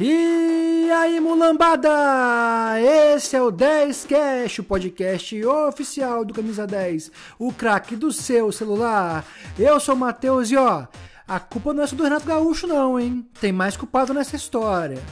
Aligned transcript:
E 0.00 0.88
aí, 0.92 1.18
mulambada! 1.18 2.80
Esse 2.80 3.34
é 3.34 3.42
o 3.42 3.50
10 3.50 4.04
Cash, 4.04 4.60
o 4.60 4.62
podcast 4.62 5.44
oficial 5.44 6.24
do 6.24 6.32
Camisa 6.32 6.68
10, 6.68 7.10
o 7.36 7.52
craque 7.52 7.96
do 7.96 8.12
seu 8.12 8.52
celular. 8.52 9.24
Eu 9.58 9.80
sou 9.80 9.96
o 9.96 9.98
Matheus 9.98 10.52
e 10.52 10.56
ó, 10.56 10.86
a 11.26 11.40
culpa 11.40 11.74
não 11.74 11.82
é 11.82 11.86
só 11.88 11.96
do 11.96 12.04
Renato 12.04 12.26
Gaúcho 12.26 12.68
não, 12.68 12.98
hein? 12.98 13.26
Tem 13.40 13.50
mais 13.50 13.76
culpado 13.76 14.14
nessa 14.14 14.36
história. 14.36 15.02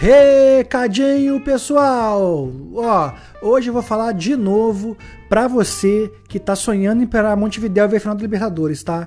Recadinho 0.00 1.38
pessoal! 1.40 2.50
Ó, 2.74 3.12
hoje 3.42 3.68
eu 3.68 3.74
vou 3.74 3.82
falar 3.82 4.12
de 4.12 4.34
novo 4.34 4.96
pra 5.28 5.46
você 5.46 6.10
que 6.26 6.38
tá 6.38 6.56
sonhando 6.56 7.02
em 7.02 7.06
pegar 7.06 7.36
Montevidéu 7.36 7.84
e 7.84 7.88
ver 7.88 8.00
final 8.00 8.16
da 8.16 8.22
Libertadores, 8.22 8.82
tá? 8.82 9.06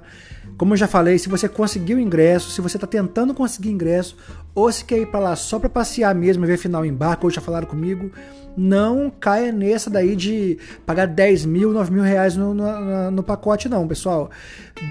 Como 0.55 0.73
eu 0.73 0.77
já 0.77 0.87
falei, 0.87 1.17
se 1.17 1.27
você 1.27 1.49
conseguiu 1.49 1.99
ingresso, 1.99 2.51
se 2.51 2.61
você 2.61 2.77
tá 2.77 2.85
tentando 2.85 3.33
conseguir 3.33 3.71
ingresso, 3.71 4.15
ou 4.53 4.71
se 4.71 4.85
quer 4.85 4.99
ir 4.99 5.07
pra 5.07 5.19
lá 5.19 5.35
só 5.35 5.57
pra 5.57 5.67
passear 5.67 6.13
mesmo 6.13 6.45
e 6.45 6.47
ver 6.47 6.57
final 6.57 6.85
em 6.85 6.93
barco, 6.93 7.25
ou 7.25 7.31
já 7.31 7.41
falaram 7.41 7.65
comigo, 7.65 8.11
não 8.55 9.09
caia 9.09 9.51
nessa 9.51 9.89
daí 9.89 10.15
de 10.15 10.59
pagar 10.85 11.07
10 11.07 11.45
mil, 11.45 11.73
9 11.73 11.91
mil 11.91 12.03
reais 12.03 12.37
no, 12.37 12.53
no, 12.53 13.09
no 13.09 13.23
pacote, 13.23 13.67
não, 13.67 13.87
pessoal. 13.87 14.29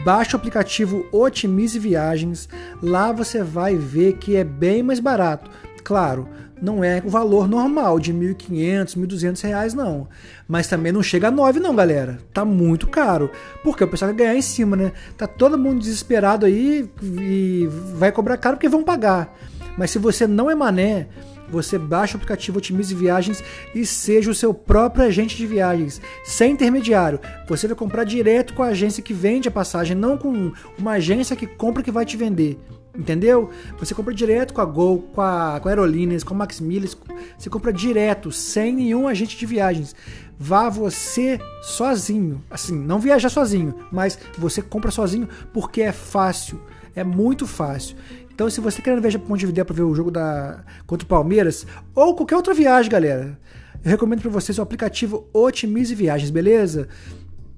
Baixe 0.04 0.34
o 0.34 0.36
aplicativo 0.36 1.06
Otimize 1.12 1.78
Viagens, 1.78 2.48
lá 2.82 3.12
você 3.12 3.40
vai 3.40 3.76
ver 3.76 4.14
que 4.14 4.34
é 4.34 4.42
bem 4.42 4.82
mais 4.82 4.98
barato. 4.98 5.48
Claro, 5.84 6.28
não 6.60 6.84
é 6.84 7.02
o 7.04 7.10
valor 7.10 7.48
normal 7.48 7.98
de 7.98 8.14
1.500, 8.14 8.96
1.200 8.96 9.42
reais, 9.42 9.74
não. 9.74 10.06
Mas 10.46 10.68
também 10.68 10.92
não 10.92 11.02
chega 11.02 11.28
a 11.28 11.30
9 11.30 11.58
não, 11.58 11.74
galera. 11.74 12.18
Tá 12.32 12.44
muito 12.44 12.86
caro. 12.86 13.30
Porque 13.64 13.82
o 13.82 13.88
pessoal 13.88 14.12
quer 14.12 14.18
ganhar 14.18 14.36
em 14.36 14.42
cima, 14.42 14.76
né? 14.76 14.92
Tá 15.16 15.26
todo 15.26 15.58
mundo 15.58 15.80
desesperado 15.80 16.46
aí 16.46 16.88
e 17.02 17.68
vai 17.96 18.12
cobrar 18.12 18.36
caro 18.36 18.56
porque 18.56 18.68
vão 18.68 18.84
pagar. 18.84 19.36
Mas 19.76 19.90
se 19.90 19.98
você 19.98 20.26
não 20.26 20.50
é 20.50 20.54
mané, 20.54 21.08
você 21.48 21.76
baixa 21.78 22.14
o 22.14 22.16
aplicativo 22.16 22.58
Otimize 22.58 22.94
Viagens 22.94 23.42
e 23.74 23.84
seja 23.84 24.30
o 24.30 24.34
seu 24.34 24.54
próprio 24.54 25.04
agente 25.04 25.36
de 25.36 25.46
viagens, 25.46 26.00
sem 26.24 26.52
intermediário. 26.52 27.20
Você 27.48 27.66
vai 27.66 27.76
comprar 27.76 28.04
direto 28.04 28.54
com 28.54 28.62
a 28.62 28.68
agência 28.68 29.02
que 29.02 29.12
vende 29.12 29.48
a 29.48 29.52
passagem, 29.52 29.96
não 29.96 30.16
com 30.16 30.52
uma 30.78 30.92
agência 30.92 31.36
que 31.36 31.46
compra 31.46 31.82
que 31.82 31.90
vai 31.90 32.06
te 32.06 32.16
vender. 32.16 32.58
Entendeu? 32.94 33.50
Você 33.78 33.94
compra 33.94 34.12
direto 34.12 34.52
com 34.52 34.60
a 34.60 34.64
Gol, 34.66 34.98
com 35.14 35.20
a, 35.22 35.58
com 35.60 35.68
a 35.68 35.72
Aerolíneas, 35.72 36.22
com 36.22 36.34
a 36.34 36.36
Max 36.36 36.60
Milhas. 36.60 36.96
Você 37.38 37.48
compra 37.48 37.72
direto, 37.72 38.30
sem 38.30 38.74
nenhum 38.74 39.08
agente 39.08 39.36
de 39.36 39.46
viagens. 39.46 39.96
Vá 40.38 40.68
você 40.68 41.40
sozinho. 41.62 42.42
Assim, 42.50 42.76
não 42.76 42.98
viajar 42.98 43.30
sozinho, 43.30 43.74
mas 43.90 44.18
você 44.36 44.60
compra 44.60 44.90
sozinho 44.90 45.26
porque 45.52 45.80
é 45.80 45.92
fácil. 45.92 46.60
É 46.94 47.02
muito 47.02 47.46
fácil. 47.46 47.96
Então, 48.34 48.50
se 48.50 48.60
você 48.60 48.82
quer 48.82 48.98
viajar 49.00 49.18
para 49.18 49.28
Montevideo 49.28 49.64
para 49.64 49.74
ver 49.74 49.82
o 49.82 49.94
jogo 49.94 50.10
da 50.10 50.62
contra 50.86 51.04
o 51.04 51.08
Palmeiras 51.08 51.66
ou 51.94 52.14
qualquer 52.14 52.36
outra 52.36 52.52
viagem, 52.52 52.90
galera, 52.90 53.38
eu 53.84 53.90
recomendo 53.90 54.20
para 54.20 54.30
vocês 54.30 54.58
o 54.58 54.62
aplicativo 54.62 55.28
Otimize 55.32 55.94
Viagens, 55.94 56.30
beleza? 56.30 56.88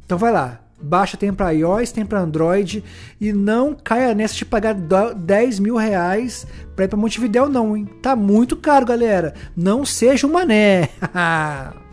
Então 0.04 0.18
vai 0.18 0.32
lá, 0.32 0.63
Baixa 0.80 1.16
tem 1.16 1.32
para 1.32 1.50
iOS, 1.50 1.92
tem 1.92 2.04
para 2.04 2.20
Android. 2.20 2.84
E 3.20 3.32
não 3.32 3.74
caia 3.74 4.14
nessa 4.14 4.34
de 4.34 4.44
pagar 4.44 4.74
10 4.74 5.58
mil 5.58 5.76
reais 5.76 6.46
pra 6.74 6.84
ir 6.84 6.88
pra 6.88 6.98
Montevideo, 6.98 7.48
não, 7.48 7.76
hein? 7.76 7.86
Tá 8.02 8.14
muito 8.14 8.56
caro, 8.56 8.86
galera. 8.86 9.34
Não 9.56 9.84
seja 9.84 10.26
um 10.26 10.32
mané. 10.32 10.88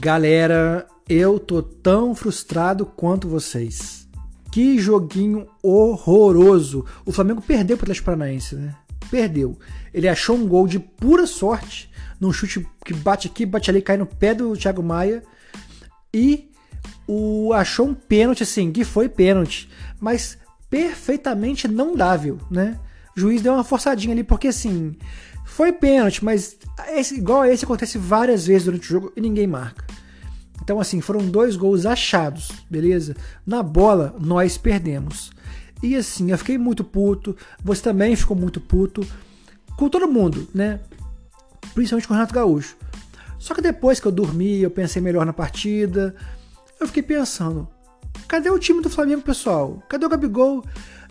Galera, 0.00 0.86
eu 1.06 1.38
tô 1.38 1.62
tão 1.62 2.14
frustrado 2.14 2.86
quanto 2.86 3.28
vocês. 3.28 3.99
Que 4.50 4.78
joguinho 4.78 5.46
horroroso. 5.62 6.84
O 7.04 7.12
Flamengo 7.12 7.40
perdeu 7.40 7.76
para 7.76 7.84
o 7.84 7.86
Atlético 7.86 8.06
Paranaense, 8.06 8.56
né? 8.56 8.74
Perdeu. 9.10 9.58
Ele 9.94 10.08
achou 10.08 10.36
um 10.36 10.46
gol 10.46 10.66
de 10.66 10.78
pura 10.78 11.26
sorte, 11.26 11.90
num 12.20 12.32
chute 12.32 12.66
que 12.84 12.92
bate 12.92 13.28
aqui, 13.28 13.46
bate 13.46 13.70
ali, 13.70 13.80
cai 13.80 13.96
no 13.96 14.06
pé 14.06 14.34
do 14.34 14.56
Thiago 14.56 14.82
Maia. 14.82 15.22
E 16.12 16.50
o 17.06 17.52
achou 17.52 17.88
um 17.88 17.94
pênalti, 17.94 18.42
assim, 18.42 18.70
que 18.70 18.84
foi 18.84 19.08
pênalti, 19.08 19.68
mas 20.00 20.38
perfeitamente 20.68 21.66
não 21.66 21.96
dável, 21.96 22.38
né? 22.50 22.78
O 23.16 23.20
juiz 23.20 23.42
deu 23.42 23.54
uma 23.54 23.64
forçadinha 23.64 24.14
ali, 24.14 24.22
porque 24.22 24.48
assim, 24.48 24.96
foi 25.44 25.72
pênalti, 25.72 26.24
mas 26.24 26.56
esse, 26.90 27.16
igual 27.16 27.42
a 27.42 27.52
esse 27.52 27.64
acontece 27.64 27.98
várias 27.98 28.46
vezes 28.46 28.64
durante 28.64 28.84
o 28.84 28.88
jogo 28.88 29.12
e 29.16 29.20
ninguém 29.20 29.46
marca. 29.46 29.84
Então, 30.70 30.78
assim, 30.78 31.00
foram 31.00 31.26
dois 31.26 31.56
gols 31.56 31.84
achados, 31.84 32.52
beleza? 32.70 33.16
Na 33.44 33.60
bola, 33.60 34.14
nós 34.20 34.56
perdemos. 34.56 35.32
E 35.82 35.96
assim, 35.96 36.30
eu 36.30 36.38
fiquei 36.38 36.56
muito 36.56 36.84
puto, 36.84 37.36
você 37.60 37.82
também 37.82 38.14
ficou 38.14 38.36
muito 38.36 38.60
puto, 38.60 39.04
com 39.76 39.88
todo 39.88 40.06
mundo, 40.06 40.46
né? 40.54 40.78
Principalmente 41.74 42.06
com 42.06 42.14
o 42.14 42.16
Renato 42.16 42.32
Gaúcho. 42.32 42.76
Só 43.36 43.52
que 43.52 43.60
depois 43.60 43.98
que 43.98 44.06
eu 44.06 44.12
dormi, 44.12 44.60
eu 44.60 44.70
pensei 44.70 45.02
melhor 45.02 45.26
na 45.26 45.32
partida, 45.32 46.14
eu 46.78 46.86
fiquei 46.86 47.02
pensando, 47.02 47.66
cadê 48.28 48.48
o 48.48 48.56
time 48.56 48.80
do 48.80 48.88
Flamengo, 48.88 49.22
pessoal? 49.22 49.82
Cadê 49.88 50.06
o 50.06 50.08
Gabigol? 50.08 50.64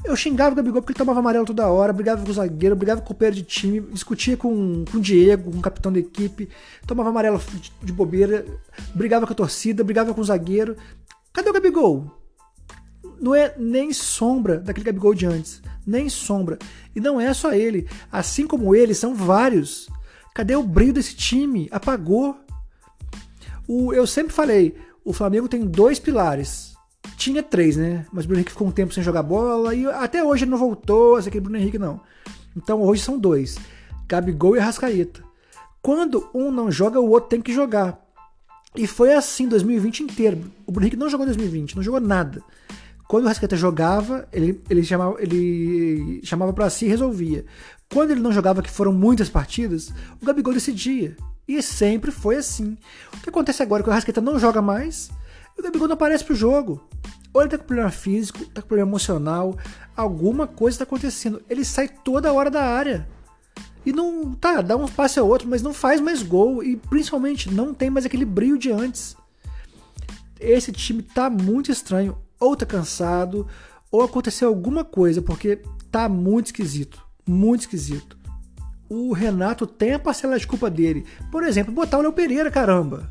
Eu 0.03 0.15
xingava 0.15 0.53
o 0.53 0.55
Gabigol 0.55 0.81
porque 0.81 0.93
ele 0.93 0.97
tomava 0.97 1.19
amarelo 1.19 1.45
toda 1.45 1.67
hora, 1.67 1.91
brigava 1.91 2.23
com 2.23 2.31
o 2.31 2.33
zagueiro, 2.33 2.75
brigava 2.75 3.01
com 3.01 3.05
o 3.05 3.07
companheiro 3.09 3.35
de 3.35 3.43
time, 3.43 3.81
discutia 3.81 4.37
com, 4.37 4.85
com 4.89 4.97
o 4.97 5.01
Diego, 5.01 5.51
com 5.51 5.57
o 5.57 5.61
capitão 5.61 5.91
da 5.91 5.99
equipe, 5.99 6.49
tomava 6.87 7.09
amarelo 7.09 7.39
de, 7.53 7.71
de 7.83 7.91
bobeira, 7.91 8.45
brigava 8.95 9.27
com 9.27 9.33
a 9.33 9.35
torcida, 9.35 9.83
brigava 9.83 10.13
com 10.13 10.21
o 10.21 10.23
zagueiro. 10.23 10.77
Cadê 11.33 11.49
o 11.49 11.53
Gabigol? 11.53 12.09
Não 13.19 13.35
é 13.35 13.53
nem 13.57 13.91
sombra 13.91 14.59
daquele 14.59 14.85
Gabigol 14.85 15.13
de 15.13 15.25
antes. 15.25 15.61
Nem 15.85 16.07
sombra. 16.07 16.57
E 16.95 16.99
não 17.01 17.19
é 17.19 17.33
só 17.33 17.53
ele. 17.53 17.87
Assim 18.11 18.47
como 18.47 18.73
ele, 18.73 18.93
são 18.93 19.13
vários. 19.13 19.89
Cadê 20.33 20.55
o 20.55 20.63
brilho 20.63 20.93
desse 20.93 21.15
time? 21.15 21.67
Apagou. 21.71 22.37
O, 23.67 23.93
eu 23.93 24.07
sempre 24.07 24.33
falei, 24.33 24.77
o 25.03 25.11
Flamengo 25.11 25.49
tem 25.49 25.65
dois 25.65 25.99
pilares 25.99 26.68
tinha 27.17 27.43
três, 27.43 27.75
né? 27.77 28.05
Mas 28.11 28.25
o 28.25 28.27
Bruno 28.27 28.39
Henrique 28.39 28.51
ficou 28.51 28.67
um 28.67 28.71
tempo 28.71 28.93
sem 28.93 29.03
jogar 29.03 29.23
bola 29.23 29.73
e 29.75 29.85
até 29.85 30.23
hoje 30.23 30.43
ele 30.43 30.51
não 30.51 30.57
voltou, 30.57 31.17
esse 31.17 31.29
aqui 31.29 31.39
Bruno 31.39 31.57
Henrique 31.57 31.77
não. 31.77 31.99
Então 32.55 32.81
hoje 32.81 33.01
são 33.01 33.17
dois: 33.17 33.57
Gabigol 34.07 34.55
e 34.55 34.59
Arrascaeta. 34.59 35.23
Quando 35.81 36.29
um 36.33 36.51
não 36.51 36.71
joga, 36.71 36.99
o 36.99 37.09
outro 37.09 37.29
tem 37.29 37.41
que 37.41 37.53
jogar. 37.53 37.99
E 38.75 38.85
foi 38.85 39.13
assim 39.13 39.47
2020 39.47 40.01
inteiro. 40.01 40.51
O 40.65 40.71
Bruno 40.71 40.85
Henrique 40.85 40.97
não 40.97 41.09
jogou 41.09 41.25
em 41.25 41.29
2020, 41.29 41.75
não 41.75 41.83
jogou 41.83 41.99
nada. 41.99 42.43
Quando 43.07 43.23
o 43.23 43.27
Arrascaeta 43.27 43.55
jogava, 43.55 44.27
ele, 44.31 44.61
ele 44.69 44.83
chamava, 44.83 45.19
ele 45.19 46.21
chamava 46.23 46.53
para 46.53 46.69
si 46.69 46.85
e 46.85 46.89
resolvia. 46.89 47.45
Quando 47.91 48.11
ele 48.11 48.21
não 48.21 48.31
jogava, 48.31 48.61
que 48.61 48.69
foram 48.69 48.93
muitas 48.93 49.29
partidas, 49.29 49.91
o 50.21 50.25
Gabigol 50.25 50.53
decidia. 50.53 51.17
E 51.47 51.59
sempre 51.63 52.11
foi 52.11 52.35
assim. 52.35 52.77
O 53.11 53.21
que 53.21 53.29
acontece 53.29 53.63
agora 53.63 53.81
é 53.81 53.83
que 53.83 53.89
o 53.89 53.91
Arrascaeta 53.91 54.21
não 54.21 54.37
joga 54.37 54.61
mais, 54.61 55.09
o 55.59 55.63
Gabigol 55.63 55.87
não 55.87 55.93
aparece 55.93 56.23
pro 56.23 56.35
jogo. 56.35 56.81
Ou 57.33 57.41
ele 57.41 57.49
tá 57.49 57.57
com 57.57 57.65
problema 57.65 57.91
físico, 57.91 58.45
tá 58.45 58.61
com 58.61 58.67
problema 58.67 58.89
emocional, 58.89 59.57
alguma 59.95 60.47
coisa 60.47 60.79
tá 60.79 60.83
acontecendo. 60.83 61.41
Ele 61.49 61.63
sai 61.63 61.87
toda 61.87 62.33
hora 62.33 62.49
da 62.49 62.63
área. 62.63 63.07
E 63.85 63.93
não, 63.93 64.33
tá, 64.33 64.61
dá 64.61 64.75
um 64.75 64.87
passe 64.87 65.19
ao 65.19 65.27
outro, 65.27 65.47
mas 65.47 65.61
não 65.61 65.73
faz 65.73 66.01
mais 66.01 66.23
gol. 66.23 66.63
E 66.63 66.75
principalmente 66.75 67.53
não 67.53 67.73
tem 67.73 67.89
mais 67.89 68.05
aquele 68.05 68.25
brilho 68.25 68.57
de 68.57 68.71
antes. 68.71 69.15
Esse 70.39 70.71
time 70.71 71.03
tá 71.03 71.29
muito 71.29 71.71
estranho. 71.71 72.17
Ou 72.39 72.55
tá 72.55 72.65
cansado, 72.65 73.45
ou 73.91 74.01
aconteceu 74.01 74.47
alguma 74.47 74.83
coisa, 74.83 75.21
porque 75.21 75.61
tá 75.91 76.07
muito 76.07 76.47
esquisito. 76.47 77.03
Muito 77.27 77.61
esquisito. 77.61 78.17
O 78.89 79.13
Renato 79.13 79.67
tem 79.67 79.93
a 79.93 79.99
parcela 79.99 80.39
de 80.39 80.47
culpa 80.47 80.69
dele. 80.69 81.05
Por 81.31 81.43
exemplo, 81.43 81.73
botar 81.73 81.99
o 81.99 82.01
Léo 82.01 82.13
Pereira, 82.13 82.49
caramba. 82.49 83.09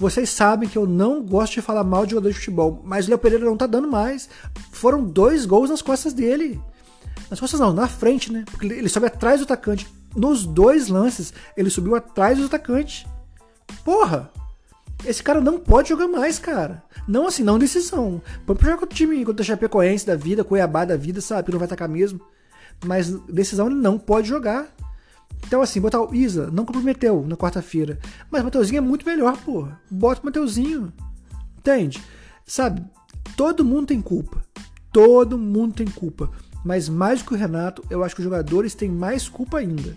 Vocês 0.00 0.30
sabem 0.30 0.66
que 0.66 0.78
eu 0.78 0.86
não 0.86 1.22
gosto 1.22 1.52
de 1.52 1.60
falar 1.60 1.84
mal 1.84 2.06
de 2.06 2.12
jogador 2.12 2.30
de 2.30 2.38
futebol, 2.38 2.80
mas 2.86 3.06
o 3.06 3.10
Léo 3.10 3.18
Pereira 3.18 3.44
não 3.44 3.54
tá 3.54 3.66
dando 3.66 3.86
mais. 3.86 4.30
Foram 4.72 5.04
dois 5.04 5.44
gols 5.44 5.68
nas 5.68 5.82
costas 5.82 6.14
dele. 6.14 6.58
Nas 7.28 7.38
costas 7.38 7.60
não, 7.60 7.70
na 7.70 7.86
frente, 7.86 8.32
né? 8.32 8.46
Porque 8.50 8.64
ele 8.64 8.88
sobe 8.88 9.08
atrás 9.08 9.40
do 9.40 9.44
atacante. 9.44 9.86
Nos 10.16 10.46
dois 10.46 10.88
lances, 10.88 11.34
ele 11.54 11.68
subiu 11.68 11.94
atrás 11.94 12.38
do 12.38 12.46
atacante. 12.46 13.06
Porra! 13.84 14.30
Esse 15.04 15.22
cara 15.22 15.38
não 15.38 15.60
pode 15.60 15.90
jogar 15.90 16.08
mais, 16.08 16.38
cara. 16.38 16.82
Não 17.06 17.26
assim, 17.26 17.42
não 17.42 17.58
decisão. 17.58 18.22
Jogar 18.48 18.78
contra 18.78 18.86
o 18.86 18.88
time, 18.88 19.22
contra 19.22 19.44
Chapecoense 19.44 20.06
da 20.06 20.16
vida, 20.16 20.42
Cuiabá 20.42 20.86
da 20.86 20.96
vida, 20.96 21.20
sabe? 21.20 21.44
Que 21.44 21.52
não 21.52 21.58
vai 21.58 21.66
atacar 21.66 21.88
mesmo. 21.90 22.22
Mas 22.86 23.10
decisão 23.10 23.66
ele 23.66 23.76
não 23.76 23.98
pode 23.98 24.28
jogar. 24.28 24.66
Então, 25.46 25.62
assim, 25.62 25.80
botar 25.80 26.00
o 26.00 26.14
Isa 26.14 26.50
não 26.50 26.64
comprometeu 26.64 27.24
na 27.26 27.36
quarta-feira. 27.36 27.98
Mas 28.30 28.42
o 28.42 28.44
Mateuzinho 28.44 28.78
é 28.78 28.80
muito 28.80 29.04
melhor, 29.04 29.36
porra. 29.38 29.80
Bota 29.90 30.22
o 30.22 30.26
Mateuzinho. 30.26 30.92
Entende? 31.58 32.02
Sabe? 32.46 32.84
Todo 33.36 33.64
mundo 33.64 33.88
tem 33.88 34.00
culpa. 34.00 34.42
Todo 34.92 35.38
mundo 35.38 35.74
tem 35.74 35.86
culpa. 35.86 36.30
Mas 36.64 36.88
mais 36.88 37.20
do 37.20 37.28
que 37.28 37.34
o 37.34 37.36
Renato, 37.36 37.84
eu 37.90 38.04
acho 38.04 38.14
que 38.14 38.20
os 38.20 38.24
jogadores 38.24 38.74
têm 38.74 38.90
mais 38.90 39.28
culpa 39.28 39.58
ainda. 39.58 39.96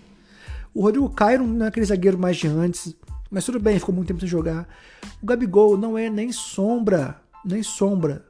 O 0.74 0.82
Rodrigo 0.82 1.10
Caio 1.10 1.44
não 1.44 1.66
é 1.66 1.70
aquele 1.70 1.86
zagueiro 1.86 2.18
mais 2.18 2.38
de 2.38 2.48
antes. 2.48 2.96
Mas 3.30 3.46
tudo 3.46 3.60
bem, 3.60 3.80
ficou 3.80 3.94
muito 3.94 4.08
tempo 4.08 4.20
sem 4.20 4.30
jogar. 4.30 4.68
O 5.22 5.26
Gabigol 5.26 5.78
não 5.78 5.98
é 5.98 6.10
nem 6.10 6.32
sombra. 6.32 7.20
Nem 7.46 7.62
sombra. 7.62 8.26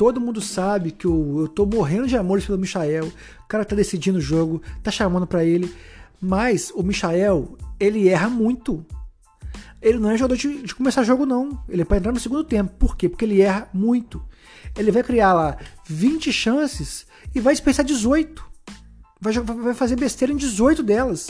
Todo 0.00 0.18
mundo 0.18 0.40
sabe 0.40 0.92
que 0.92 1.04
eu, 1.04 1.40
eu 1.40 1.48
tô 1.48 1.66
morrendo 1.66 2.06
de 2.06 2.16
amores 2.16 2.46
pelo 2.46 2.56
Michael. 2.56 3.12
O 3.44 3.46
cara 3.46 3.66
tá 3.66 3.76
decidindo 3.76 4.16
o 4.16 4.22
jogo, 4.22 4.62
tá 4.82 4.90
chamando 4.90 5.26
para 5.26 5.44
ele. 5.44 5.70
Mas 6.18 6.72
o 6.74 6.82
Michael, 6.82 7.58
ele 7.78 8.08
erra 8.08 8.30
muito. 8.30 8.82
Ele 9.82 9.98
não 9.98 10.10
é 10.10 10.16
jogador 10.16 10.38
de, 10.38 10.62
de 10.62 10.74
começar 10.74 11.02
jogo, 11.02 11.26
não. 11.26 11.62
Ele 11.68 11.82
é 11.82 11.84
pra 11.84 11.98
entrar 11.98 12.12
no 12.12 12.18
segundo 12.18 12.42
tempo. 12.42 12.72
Por 12.78 12.96
quê? 12.96 13.10
Porque 13.10 13.26
ele 13.26 13.42
erra 13.42 13.68
muito. 13.74 14.24
Ele 14.74 14.90
vai 14.90 15.02
criar 15.02 15.34
lá 15.34 15.58
20 15.86 16.32
chances 16.32 17.06
e 17.34 17.38
vai 17.38 17.52
dispensar 17.52 17.84
18. 17.84 18.42
Vai, 19.20 19.34
vai 19.34 19.74
fazer 19.74 19.96
besteira 19.96 20.32
em 20.32 20.36
18 20.36 20.82
delas. 20.82 21.28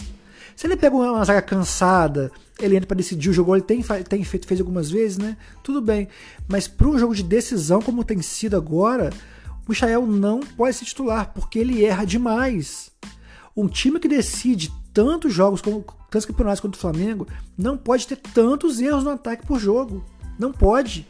Se 0.55 0.69
ele 0.69 0.77
pega 0.77 0.95
uma 0.95 1.25
zaga 1.25 1.43
cansada, 1.43 2.31
ele 2.61 2.77
entra 2.77 2.87
para 2.87 2.97
decidir 2.97 3.31
o 3.31 3.33
jogo, 3.33 3.55
ele 3.55 3.63
tem, 3.63 3.83
tem 3.83 4.25
feito, 4.25 4.47
fez 4.47 4.61
algumas 4.61 4.91
vezes, 4.91 5.19
né? 5.19 5.37
Tudo 5.63 5.81
bem. 5.81 6.09
Mas 6.49 6.69
para 6.69 6.89
um 6.89 6.99
jogo 6.99 7.15
de 7.15 7.23
decisão, 7.23 7.81
como 7.81 8.05
tem 8.05 8.21
sido 8.23 8.57
agora, 8.57 9.11
o 9.67 9.71
Michael 9.71 10.07
não 10.07 10.41
pode 10.41 10.77
ser 10.77 10.85
titular, 10.85 11.33
porque 11.33 11.59
ele 11.59 11.85
erra 11.85 12.05
demais. 12.05 12.91
Um 13.57 13.69
time 13.69 13.99
que 13.99 14.09
decide 14.09 14.73
tantos 14.93 15.33
jogos, 15.33 15.61
como 15.61 15.85
tantos 16.11 16.27
campeonatos 16.27 16.61
quanto 16.61 16.75
o 16.75 16.79
Flamengo, 16.79 17.27
não 17.57 17.77
pode 17.77 18.07
ter 18.07 18.17
tantos 18.17 18.81
erros 18.81 19.05
no 19.05 19.11
ataque 19.11 19.47
por 19.47 19.59
jogo. 19.59 20.05
Não 20.39 20.53
pode. 20.53 21.07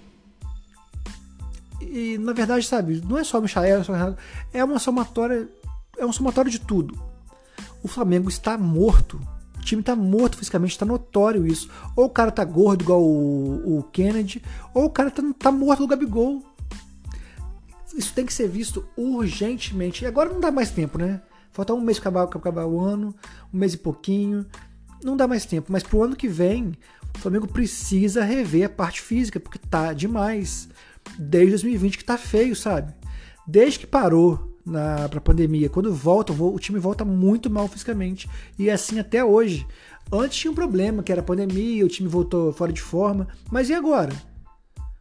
E 1.81 2.19
na 2.19 2.32
verdade, 2.32 2.67
sabe, 2.67 3.02
não 3.08 3.19
é 3.19 3.25
só 3.25 3.38
o 3.38 3.43
Michael, 3.43 3.82
é 4.52 4.62
uma 4.62 4.79
somatória, 4.79 5.49
é 5.97 6.05
um 6.05 6.12
somatório 6.12 6.50
de 6.50 6.61
tudo. 6.61 7.00
O 7.82 7.88
Flamengo 7.88 8.29
está 8.29 8.58
morto. 8.58 9.20
O 9.60 9.64
time 9.64 9.80
está 9.80 9.94
morto 9.94 10.38
fisicamente, 10.38 10.72
está 10.72 10.86
notório 10.86 11.46
isso. 11.46 11.70
Ou 11.94 12.06
o 12.06 12.10
cara 12.10 12.30
tá 12.30 12.42
gordo 12.44 12.82
igual 12.82 13.02
o, 13.02 13.78
o 13.78 13.82
Kennedy, 13.84 14.42
ou 14.72 14.86
o 14.86 14.90
cara 14.90 15.10
tá, 15.10 15.22
tá 15.38 15.52
morto 15.52 15.84
o 15.84 15.86
Gabigol. 15.86 16.42
Isso 17.94 18.14
tem 18.14 18.24
que 18.24 18.32
ser 18.32 18.48
visto 18.48 18.86
urgentemente. 18.96 20.04
E 20.04 20.06
agora 20.06 20.30
não 20.32 20.40
dá 20.40 20.50
mais 20.50 20.70
tempo, 20.70 20.96
né? 20.96 21.20
Falta 21.52 21.74
um 21.74 21.80
mês 21.80 21.98
para 21.98 22.10
acabar, 22.10 22.38
acabar 22.38 22.66
o 22.66 22.80
ano, 22.80 23.14
um 23.52 23.58
mês 23.58 23.74
e 23.74 23.78
pouquinho. 23.78 24.46
Não 25.04 25.16
dá 25.16 25.28
mais 25.28 25.44
tempo. 25.44 25.70
Mas 25.70 25.82
pro 25.82 26.02
ano 26.02 26.16
que 26.16 26.28
vem, 26.28 26.72
o 27.14 27.18
Flamengo 27.18 27.46
precisa 27.46 28.24
rever 28.24 28.66
a 28.66 28.68
parte 28.68 29.02
física, 29.02 29.38
porque 29.38 29.58
tá 29.58 29.92
demais. 29.92 30.68
Desde 31.18 31.50
2020 31.50 31.98
que 31.98 32.04
tá 32.04 32.16
feio, 32.16 32.56
sabe? 32.56 32.94
Desde 33.46 33.80
que 33.80 33.86
parou 33.86 34.50
na 34.64 35.08
pra 35.08 35.20
pandemia, 35.20 35.68
quando 35.68 35.92
volta, 35.92 36.32
o 36.32 36.58
time 36.58 36.78
volta 36.78 37.04
muito 37.04 37.50
mal 37.50 37.68
fisicamente. 37.68 38.28
E 38.58 38.68
é 38.68 38.72
assim 38.72 38.98
até 38.98 39.24
hoje. 39.24 39.66
Antes 40.12 40.38
tinha 40.38 40.50
um 40.50 40.54
problema, 40.54 41.02
que 41.02 41.12
era 41.12 41.20
a 41.20 41.24
pandemia, 41.24 41.84
o 41.84 41.88
time 41.88 42.08
voltou 42.08 42.52
fora 42.52 42.72
de 42.72 42.80
forma. 42.80 43.28
Mas 43.50 43.68
e 43.68 43.74
agora? 43.74 44.12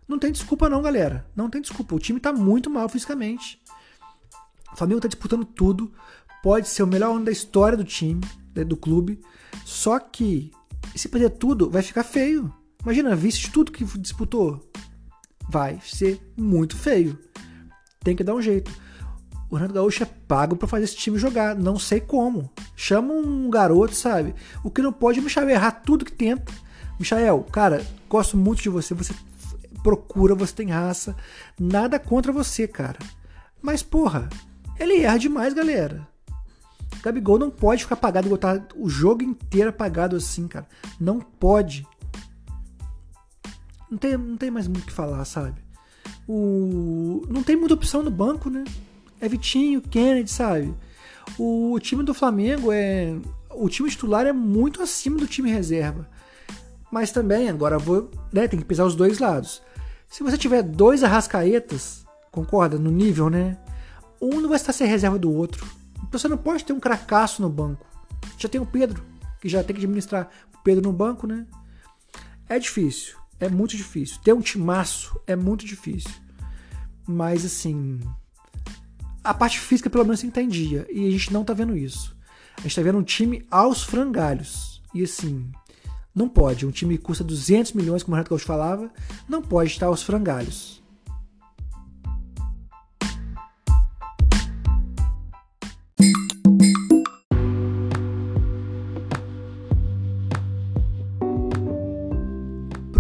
Não 0.08 0.18
tem 0.18 0.32
desculpa 0.32 0.70
não, 0.70 0.82
galera. 0.82 1.26
Não 1.36 1.50
tem 1.50 1.62
desculpa. 1.62 1.96
O 1.96 2.00
time 2.00 2.20
tá 2.20 2.34
muito 2.34 2.70
mal 2.70 2.90
fisicamente. 2.90 3.62
O 4.72 4.76
Flamengo 4.76 5.02
tá 5.02 5.08
disputando 5.08 5.46
tudo 5.46 5.92
pode 6.42 6.68
ser 6.68 6.84
o 6.84 6.88
melhor 6.88 7.16
ano 7.16 7.26
da 7.26 7.32
história 7.32 7.78
do 7.78 7.84
time, 7.84 8.22
né, 8.56 8.64
do 8.64 8.78
clube. 8.78 9.20
Só 9.66 10.00
que, 10.00 10.52
se 10.96 11.10
perder 11.10 11.32
tudo, 11.32 11.70
vai 11.70 11.82
ficar 11.82 12.04
feio. 12.04 12.54
Imagina, 12.82 13.16
visto 13.16 13.52
tudo 13.52 13.72
que 13.72 13.84
disputou. 13.98 14.72
Vai 15.50 15.80
ser 15.84 16.20
muito 16.38 16.76
feio. 16.76 17.18
Tem 18.04 18.16
que 18.16 18.24
dar 18.24 18.36
um 18.36 18.42
jeito. 18.42 18.72
O 19.50 19.56
Renato 19.56 19.74
Gaúcho 19.74 20.04
é 20.04 20.06
pago 20.06 20.56
para 20.56 20.68
fazer 20.68 20.84
esse 20.84 20.96
time 20.96 21.18
jogar. 21.18 21.56
Não 21.56 21.80
sei 21.80 22.00
como. 22.00 22.52
Chama 22.76 23.14
um 23.14 23.50
garoto, 23.50 23.96
sabe? 23.96 24.36
O 24.64 24.70
que 24.70 24.82
não 24.82 24.94
pode 24.94 25.20
é 25.20 25.22
Michael 25.22 25.52
errar 25.52 25.72
tudo 25.72 26.06
que 26.06 26.12
tenta. 26.12 26.54
Michael, 27.00 27.44
cara, 27.52 27.86
gosto 28.08 28.38
muito 28.38 28.62
de 28.62 28.70
você. 28.70 28.94
Você 28.94 29.14
procura, 29.82 30.36
você 30.36 30.54
tem 30.54 30.70
raça. 30.70 31.16
Nada 31.60 31.98
contra 31.98 32.32
você, 32.32 32.68
cara. 32.68 33.00
Mas, 33.62 33.82
porra, 33.82 34.30
ele 34.80 35.02
erra 35.02 35.18
demais, 35.18 35.54
galera. 35.54 36.08
Gabigol 37.02 37.40
não 37.40 37.50
pode 37.50 37.84
ficar 37.84 37.96
apagado 37.96 38.28
e 38.28 38.30
botar 38.30 38.68
o 38.76 38.90
jogo 38.90 39.24
inteiro 39.24 39.70
apagado 39.70 40.16
assim, 40.16 40.48
cara. 40.48 40.68
Não 41.00 41.20
pode. 41.20 41.88
Não 43.90 43.98
tem, 43.98 44.16
não 44.16 44.38
tem 44.38 44.52
mais 44.52 44.68
muito 44.68 44.84
o 44.84 44.88
que 44.88 44.94
falar, 44.94 45.26
sabe? 45.26 45.60
O, 46.28 47.26
não 47.30 47.42
tem 47.42 47.56
muita 47.56 47.74
opção 47.74 48.04
no 48.04 48.12
banco, 48.12 48.50
né? 48.50 48.64
É 49.20 49.28
Vitinho, 49.28 49.82
Kennedy, 49.82 50.32
sabe? 50.32 50.74
O 51.38 51.78
time 51.80 52.04
do 52.04 52.14
Flamengo 52.14 52.72
é. 52.72 53.16
O 53.52 53.68
time 53.68 53.90
titular 53.90 54.26
é 54.26 54.34
muito 54.34 54.82
acima 54.82 55.18
do 55.18 55.28
time 55.28 55.52
reserva. 55.52 56.08
Mas 56.92 57.12
também, 57.12 57.50
agora 57.50 57.78
vou. 57.78 58.10
Né, 58.32 58.48
tem 58.48 58.60
que 58.60 58.66
pesar 58.66 58.86
os 58.86 58.96
dois 58.96 59.20
lados. 59.20 59.62
Se 60.08 60.24
você 60.24 60.38
tiver 60.38 60.64
dois 60.64 61.04
arrascaetas, 61.04 62.06
concorda? 62.32 62.80
No 62.80 62.90
nível, 62.90 63.30
né? 63.30 63.58
Um 64.22 64.42
não 64.42 64.50
vai 64.50 64.56
estar 64.56 64.74
sem 64.74 64.88
reserva 64.88 65.20
do 65.20 65.32
outro. 65.32 65.68
Então 66.08 66.20
você 66.20 66.28
não 66.28 66.38
pode 66.38 66.66
ter 66.66 66.74
um 66.74 66.80
cracaço 66.80 67.42
no 67.42 67.50
banco. 67.50 67.86
Já 68.38 68.50
tem 68.50 68.60
o 68.60 68.66
Pedro, 68.66 69.04
que 69.40 69.48
já 69.48 69.64
tem 69.64 69.76
que 69.76 69.82
administrar 69.82 70.30
o 70.54 70.64
Pedro 70.64 70.84
no 70.84 70.94
banco, 70.94 71.28
né? 71.28 71.46
É 72.48 72.58
difícil, 72.58 73.16
é 73.40 73.48
muito 73.48 73.78
difícil. 73.78 74.20
Ter 74.24 74.34
um 74.34 74.42
timaço 74.42 75.20
é 75.28 75.36
muito 75.36 75.66
difícil. 75.66 76.12
Mas 77.08 77.46
assim, 77.46 78.00
a 79.30 79.34
parte 79.34 79.60
física 79.60 79.92
pelo 79.92 80.04
menos 80.04 80.24
entendia. 80.24 80.88
E 80.90 81.08
a 81.08 81.12
gente 81.12 81.32
não 81.32 81.44
tá 81.44 81.54
vendo 81.54 81.78
isso. 81.78 82.18
A 82.58 82.62
gente 82.62 82.76
tá 82.76 82.82
vendo 82.82 82.98
um 82.98 83.04
time 83.04 83.46
aos 83.52 83.84
frangalhos. 83.84 84.82
E 84.92 85.04
assim, 85.04 85.52
não 86.16 86.28
pode. 86.28 86.66
Um 86.66 86.72
time 86.72 86.98
que 86.98 87.04
custa 87.04 87.24
200 87.24 87.74
milhões, 87.74 88.02
como 88.02 88.14
o 88.14 88.16
Renato 88.16 88.32
Gaúcho 88.32 88.48
falava, 88.48 88.92
não 89.28 89.40
pode 89.40 89.70
estar 89.70 89.86
aos 89.86 90.02
frangalhos. 90.02 90.80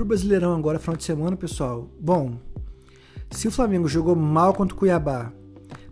Brasileirão 0.05 0.55
agora, 0.55 0.79
final 0.79 0.98
de 0.98 1.03
semana, 1.03 1.38
pessoal. 1.38 1.88
Bom, 2.00 2.39
se 3.29 3.48
o 3.48 3.51
Flamengo 3.51 3.88
jogou 3.88 4.15
mal 4.15 4.55
contra 4.55 4.75
o 4.75 4.77
Cuiabá, 4.79 5.31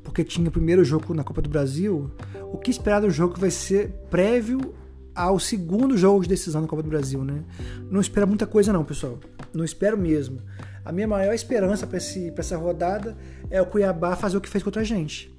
porque 0.08 0.24
tinha 0.24 0.48
o 0.48 0.52
primeiro 0.52 0.86
jogo 0.86 1.14
na 1.14 1.22
Copa 1.22 1.42
do 1.42 1.50
Brasil, 1.50 2.10
o 2.54 2.58
que 2.58 2.72
esperar 2.72 3.02
do 3.02 3.10
jogo 3.10 3.38
vai 3.38 3.52
ser 3.52 3.90
prévio 4.10 4.74
ao 5.14 5.38
segundo 5.38 5.98
jogo 5.98 6.24
de 6.24 6.30
decisão 6.30 6.62
na 6.62 6.68
Copa 6.68 6.82
do 6.82 6.88
Brasil, 6.88 7.26
né? 7.26 7.44
Não 7.92 8.00
espera 8.00 8.26
muita 8.26 8.48
coisa 8.48 8.72
não, 8.72 8.86
pessoal. 8.86 9.20
Não 9.54 9.66
espero 9.66 9.98
mesmo. 9.98 10.40
A 10.86 10.94
minha 10.94 11.10
maior 11.10 11.34
esperança 11.34 11.86
para 11.86 11.98
essa 11.98 12.58
rodada 12.58 13.18
é 13.52 13.62
o 13.62 13.66
Cuiabá 13.66 14.16
fazer 14.16 14.38
o 14.38 14.42
que 14.42 14.48
fez 14.48 14.64
contra 14.64 14.82
a 14.82 14.86
gente. 14.86 15.36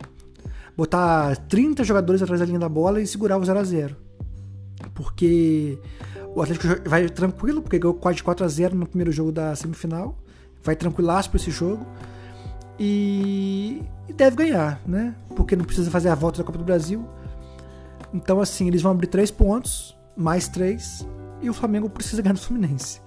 Botar 0.76 1.34
30 1.48 1.82
jogadores 1.82 2.20
atrás 2.20 2.38
da 2.38 2.44
linha 2.44 2.58
da 2.58 2.68
bola 2.68 3.00
e 3.00 3.06
segurar 3.06 3.38
o 3.38 3.44
0 3.44 3.58
a 3.58 3.64
0 3.64 3.96
Porque 4.94 5.78
o 6.34 6.42
Atlético 6.42 6.86
vai 6.86 7.08
tranquilo, 7.08 7.62
porque 7.62 7.78
ganhou 7.78 7.94
quase 7.94 8.22
4 8.22 8.44
a 8.44 8.48
0 8.48 8.76
no 8.76 8.86
primeiro 8.86 9.12
jogo 9.12 9.32
da 9.32 9.56
semifinal. 9.56 10.18
Vai 10.62 10.76
tranquilaço 10.76 11.30
para 11.30 11.40
esse 11.40 11.50
jogo. 11.50 11.86
E, 12.78 13.82
e 14.08 14.12
deve 14.12 14.36
ganhar, 14.36 14.80
né? 14.86 15.14
Porque 15.34 15.56
não 15.56 15.64
precisa 15.64 15.90
fazer 15.90 16.08
a 16.08 16.14
volta 16.14 16.38
da 16.38 16.44
Copa 16.44 16.58
do 16.58 16.64
Brasil. 16.64 17.04
Então, 18.12 18.40
assim, 18.40 18.68
eles 18.68 18.80
vão 18.82 18.92
abrir 18.92 19.08
3 19.08 19.30
pontos, 19.30 19.96
mais 20.16 20.48
3, 20.48 21.06
e 21.42 21.50
o 21.50 21.54
Flamengo 21.54 21.90
precisa 21.90 22.22
ganhar 22.22 22.34
do 22.34 22.40
Fluminense. 22.40 23.00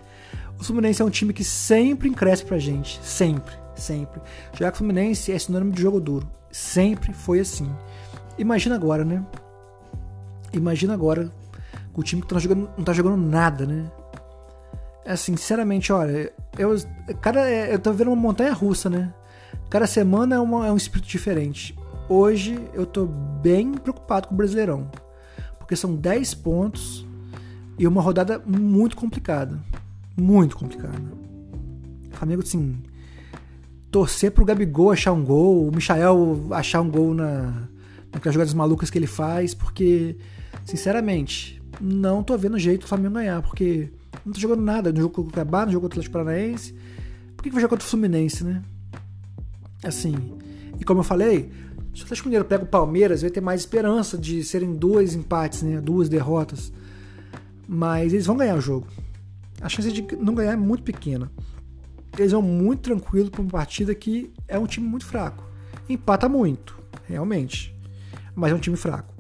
O 0.59 0.63
Fluminense 0.63 1.01
é 1.01 1.05
um 1.05 1.09
time 1.09 1.33
que 1.33 1.43
sempre 1.43 2.09
cresce 2.11 2.45
pra 2.45 2.59
gente. 2.59 2.99
Sempre, 3.03 3.53
sempre. 3.75 4.21
Já 4.53 4.69
que 4.69 4.75
o 4.75 4.77
Fluminense 4.77 5.31
é 5.31 5.39
sinônimo 5.39 5.71
de 5.71 5.81
jogo 5.81 5.99
duro. 5.99 6.29
Sempre 6.51 7.13
foi 7.13 7.39
assim. 7.39 7.69
Imagina 8.37 8.75
agora, 8.75 9.03
né? 9.03 9.25
Imagina 10.53 10.93
agora 10.93 11.31
com 11.93 12.01
o 12.01 12.03
time 12.03 12.21
que 12.21 12.27
tá 12.27 12.39
jogando, 12.39 12.69
não 12.77 12.83
tá 12.83 12.93
jogando 12.93 13.17
nada, 13.17 13.65
né? 13.65 13.89
É 15.03 15.13
assim, 15.13 15.35
sinceramente, 15.35 15.91
olha, 15.91 16.31
eu, 16.57 16.75
cada, 17.21 17.49
eu 17.49 17.79
tô 17.79 17.91
vendo 17.91 18.09
uma 18.09 18.15
montanha 18.15 18.53
russa, 18.53 18.89
né? 18.89 19.13
Cada 19.69 19.87
semana 19.87 20.35
é, 20.35 20.39
uma, 20.39 20.67
é 20.67 20.71
um 20.71 20.77
espírito 20.77 21.07
diferente. 21.07 21.77
Hoje 22.09 22.59
eu 22.73 22.85
tô 22.85 23.05
bem 23.05 23.73
preocupado 23.73 24.27
com 24.27 24.33
o 24.33 24.37
Brasileirão. 24.37 24.89
Porque 25.57 25.75
são 25.75 25.95
10 25.95 26.33
pontos 26.35 27.05
e 27.77 27.87
uma 27.87 28.01
rodada 28.01 28.41
muito 28.45 28.95
complicada. 28.97 29.57
Muito 30.17 30.57
complicado. 30.57 31.01
O 32.11 32.15
Flamengo, 32.17 32.41
assim, 32.41 32.81
torcer 33.89 34.31
pro 34.31 34.45
Gabigol 34.45 34.91
achar 34.91 35.13
um 35.13 35.23
gol, 35.23 35.67
o 35.67 35.71
Michael 35.73 36.47
achar 36.51 36.81
um 36.81 36.89
gol 36.89 37.13
na, 37.13 37.67
naquelas 38.11 38.33
jogadas 38.33 38.53
malucas 38.53 38.89
que 38.89 38.97
ele 38.97 39.07
faz, 39.07 39.53
porque, 39.53 40.17
sinceramente, 40.65 41.61
não 41.79 42.23
tô 42.23 42.37
vendo 42.37 42.59
jeito 42.59 42.81
do 42.81 42.87
Flamengo 42.87 43.15
ganhar, 43.15 43.41
porque 43.41 43.89
não 44.25 44.33
tá 44.33 44.39
jogando 44.39 44.61
nada 44.61 44.91
no 44.91 44.99
jogo 44.99 45.13
contra 45.13 45.29
o 45.29 45.33
Cuiabá, 45.33 45.65
no 45.65 45.71
jogo 45.71 45.83
contra 45.83 45.99
o 45.99 46.01
Atlético 46.01 46.13
Paranaense. 46.13 46.73
Por 47.35 47.43
que, 47.43 47.49
que 47.49 47.53
vai 47.53 47.61
jogar 47.61 47.69
contra 47.69 47.85
o 47.85 47.89
Fluminense, 47.89 48.43
né? 48.43 48.61
Assim, 49.83 50.15
e 50.79 50.83
como 50.83 50.99
eu 50.99 51.03
falei, 51.03 51.51
se 51.93 52.01
o 52.01 52.05
Atlético 52.05 52.27
Mineiro 52.27 52.45
pega 52.45 52.63
o 52.63 52.67
Palmeiras, 52.67 53.21
vai 53.21 53.31
ter 53.31 53.41
mais 53.41 53.61
esperança 53.61 54.17
de 54.17 54.43
serem 54.43 54.73
dois 54.73 55.13
empates, 55.13 55.61
né? 55.61 55.81
Duas 55.81 56.07
derrotas. 56.07 56.71
Mas 57.67 58.13
eles 58.13 58.25
vão 58.25 58.37
ganhar 58.37 58.55
o 58.55 58.61
jogo. 58.61 58.87
A 59.61 59.69
chance 59.69 59.91
de 59.91 60.15
não 60.15 60.33
ganhar 60.33 60.53
é 60.53 60.55
muito 60.55 60.83
pequena. 60.83 61.31
Eles 62.17 62.31
vão 62.31 62.41
muito 62.41 62.81
tranquilo 62.81 63.29
para 63.29 63.41
uma 63.41 63.49
partida 63.49 63.93
que 63.93 64.31
é 64.47 64.57
um 64.57 64.65
time 64.65 64.87
muito 64.87 65.05
fraco. 65.05 65.43
Empata 65.87 66.27
muito, 66.27 66.77
realmente. 67.07 67.75
Mas 68.35 68.51
é 68.51 68.55
um 68.55 68.59
time 68.59 68.75
fraco. 68.75 69.13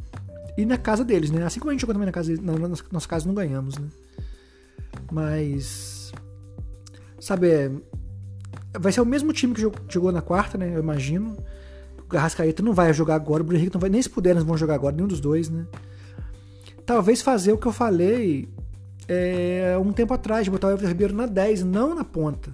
E 0.57 0.65
na 0.65 0.77
casa 0.77 1.03
deles, 1.03 1.31
né? 1.31 1.43
Assim 1.43 1.59
como 1.59 1.69
a 1.69 1.73
gente 1.73 1.81
jogou 1.81 1.93
também 1.93 2.05
na 2.05 2.11
casa 2.11 2.29
deles, 2.29 2.43
na 2.43 2.53
nossa 2.91 3.07
casa 3.07 3.25
não 3.27 3.33
ganhamos, 3.33 3.77
né? 3.77 3.87
Mas. 5.11 6.11
Sabe, 7.19 7.49
é, 7.49 7.71
vai 8.79 8.91
ser 8.91 9.01
o 9.01 9.05
mesmo 9.05 9.33
time 9.33 9.53
que 9.53 9.61
jogou 9.89 10.11
na 10.11 10.21
quarta, 10.21 10.57
né? 10.57 10.71
Eu 10.73 10.79
imagino. 10.79 11.37
O 12.11 12.17
Arrascaeta 12.17 12.61
não 12.61 12.73
vai 12.73 12.93
jogar 12.93 13.15
agora, 13.15 13.41
o 13.41 13.45
Bruno 13.45 13.59
Henrique 13.59 13.73
não 13.73 13.81
vai. 13.81 13.89
Nem 13.89 14.01
se 14.01 14.09
puder, 14.09 14.31
eles 14.31 14.43
vão 14.43 14.57
jogar 14.57 14.75
agora, 14.75 14.95
nenhum 14.95 15.07
dos 15.07 15.19
dois, 15.19 15.49
né? 15.49 15.65
Talvez 16.85 17.21
fazer 17.21 17.53
o 17.53 17.57
que 17.57 17.65
eu 17.65 17.71
falei 17.71 18.49
é, 19.07 19.77
um 19.81 19.91
tempo 19.91 20.13
atrás, 20.13 20.47
botar 20.47 20.67
o 20.67 20.71
Everton 20.71 20.87
Ribeiro 20.87 21.15
na 21.15 21.25
10, 21.25 21.63
não 21.63 21.95
na 21.95 22.03
ponta. 22.03 22.51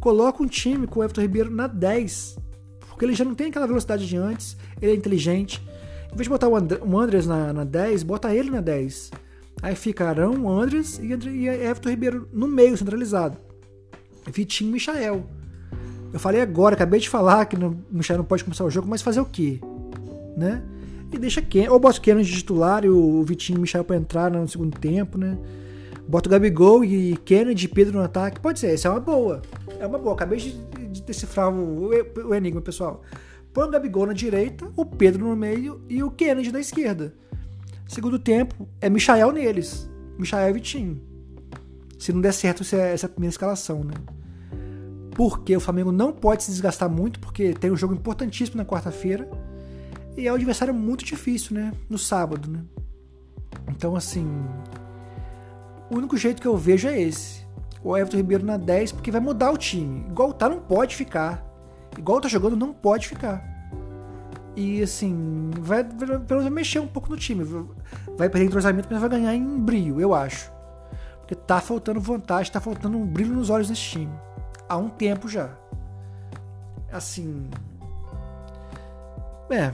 Coloca 0.00 0.42
um 0.42 0.46
time 0.46 0.86
com 0.86 1.00
o 1.00 1.04
Everton 1.04 1.20
Ribeiro 1.20 1.50
na 1.50 1.66
10. 1.66 2.38
Porque 2.88 3.04
ele 3.04 3.14
já 3.14 3.24
não 3.24 3.34
tem 3.34 3.48
aquela 3.48 3.66
velocidade 3.66 4.06
de 4.06 4.16
antes, 4.16 4.56
ele 4.80 4.92
é 4.92 4.94
inteligente. 4.94 5.62
Em 6.12 6.16
vez 6.16 6.24
de 6.24 6.28
botar 6.28 6.48
o, 6.48 6.56
And 6.56 6.68
o 6.82 6.98
Andres 6.98 7.26
na, 7.26 7.52
na 7.52 7.64
10, 7.64 8.02
bota 8.02 8.34
ele 8.34 8.50
na 8.50 8.60
10. 8.60 9.10
Aí 9.62 9.74
fica 9.74 10.08
Arão, 10.08 10.48
Andres 10.48 10.98
e, 10.98 11.06
e 11.28 11.48
Everton 11.48 11.90
Ribeiro 11.90 12.28
no 12.32 12.48
meio, 12.48 12.76
centralizado. 12.76 13.36
Vitinho 14.26 14.70
e 14.70 14.72
Michael. 14.74 15.26
Eu 16.12 16.18
falei 16.18 16.40
agora, 16.40 16.74
acabei 16.74 16.98
de 16.98 17.08
falar 17.08 17.44
que 17.46 17.56
o 17.56 17.76
Michael 17.90 18.18
não 18.18 18.24
pode 18.24 18.42
começar 18.42 18.64
o 18.64 18.70
jogo, 18.70 18.88
mas 18.88 19.00
fazer 19.00 19.20
o 19.20 19.24
quê? 19.24 19.60
Né? 20.36 20.62
E 21.12 21.18
deixa 21.18 21.42
Ken, 21.42 21.68
ou 21.68 21.78
bota 21.78 21.98
o 21.98 22.00
Kenan 22.00 22.22
de 22.22 22.32
titular 22.32 22.84
e 22.84 22.88
o 22.88 23.22
Vitinho 23.24 23.56
e 23.56 23.58
o 23.58 23.62
Michael 23.62 23.84
para 23.84 23.96
entrar 23.96 24.30
no 24.30 24.46
segundo 24.48 24.78
tempo, 24.78 25.18
né? 25.18 25.36
Bota 26.06 26.28
o 26.28 26.30
Gabigol 26.30 26.84
e 26.84 27.16
Kennedy 27.18 27.66
e 27.66 27.68
Pedro 27.68 27.98
no 27.98 28.04
ataque. 28.04 28.40
Pode 28.40 28.58
ser, 28.58 28.74
essa 28.74 28.88
é 28.88 28.90
uma 28.90 29.00
boa. 29.00 29.42
É 29.78 29.86
uma 29.86 29.98
boa. 29.98 30.14
Acabei 30.14 30.38
de, 30.38 30.52
de 30.90 31.02
decifrar 31.02 31.52
o, 31.52 31.90
o, 32.28 32.34
enigma, 32.34 32.60
pessoal. 32.60 33.02
Põe 33.52 33.68
o 33.68 33.70
Gabigol 33.70 34.06
na 34.06 34.12
direita, 34.12 34.68
o 34.76 34.84
Pedro 34.84 35.28
no 35.28 35.36
meio 35.36 35.80
e 35.88 36.02
o 36.02 36.10
Kennedy 36.10 36.52
na 36.52 36.60
esquerda. 36.60 37.14
Segundo 37.88 38.18
tempo, 38.18 38.68
é 38.80 38.88
Michael 38.88 39.32
neles. 39.32 39.88
Michael 40.18 40.50
e 40.50 40.52
Vitinho. 40.52 41.00
Se 42.00 42.14
não 42.14 42.20
der 42.22 42.32
certo 42.32 42.62
essa, 42.62 42.76
essa 42.76 43.08
primeira 43.08 43.30
escalação, 43.30 43.84
né? 43.84 43.92
Porque 45.14 45.54
o 45.54 45.60
Flamengo 45.60 45.92
não 45.92 46.12
pode 46.12 46.44
se 46.44 46.50
desgastar 46.50 46.88
muito, 46.88 47.20
porque 47.20 47.52
tem 47.52 47.70
um 47.70 47.76
jogo 47.76 47.92
importantíssimo 47.92 48.56
na 48.56 48.64
quarta-feira. 48.64 49.28
E 50.16 50.26
é 50.26 50.32
um 50.32 50.34
adversário 50.34 50.72
muito 50.72 51.04
difícil, 51.04 51.54
né? 51.54 51.72
No 51.90 51.98
sábado, 51.98 52.50
né? 52.50 52.60
Então, 53.68 53.94
assim. 53.94 54.26
O 55.90 55.96
único 55.98 56.16
jeito 56.16 56.40
que 56.40 56.48
eu 56.48 56.56
vejo 56.56 56.88
é 56.88 56.98
esse. 56.98 57.46
O 57.84 57.94
Everton 57.94 58.16
Ribeiro 58.16 58.46
na 58.46 58.56
10, 58.56 58.92
porque 58.92 59.10
vai 59.10 59.20
mudar 59.20 59.50
o 59.50 59.58
time. 59.58 60.06
Igual 60.08 60.32
tá, 60.32 60.48
não 60.48 60.60
pode 60.60 60.96
ficar. 60.96 61.46
Igual 61.98 62.18
tá 62.18 62.28
jogando, 62.28 62.56
não 62.56 62.72
pode 62.72 63.08
ficar. 63.08 63.44
E 64.56 64.82
assim, 64.82 65.50
vai, 65.60 65.84
pelo 65.84 66.18
menos 66.26 66.48
mexer 66.50 66.78
um 66.78 66.86
pouco 66.86 67.10
no 67.10 67.18
time. 67.18 67.44
Vai 68.16 68.30
perder 68.30 68.46
entrosamento, 68.46 68.88
mas 68.90 69.00
vai 69.00 69.10
ganhar 69.10 69.34
em 69.34 69.58
brilho, 69.58 70.00
eu 70.00 70.14
acho. 70.14 70.50
Porque 71.30 71.44
tá 71.46 71.60
faltando 71.60 72.00
vontade, 72.00 72.50
tá 72.50 72.60
faltando 72.60 72.98
um 72.98 73.06
brilho 73.06 73.32
nos 73.32 73.50
olhos 73.50 73.68
desse 73.68 73.82
time. 73.82 74.12
Há 74.68 74.76
um 74.76 74.88
tempo 74.88 75.28
já. 75.28 75.56
Assim. 76.90 77.48
É. 79.48 79.72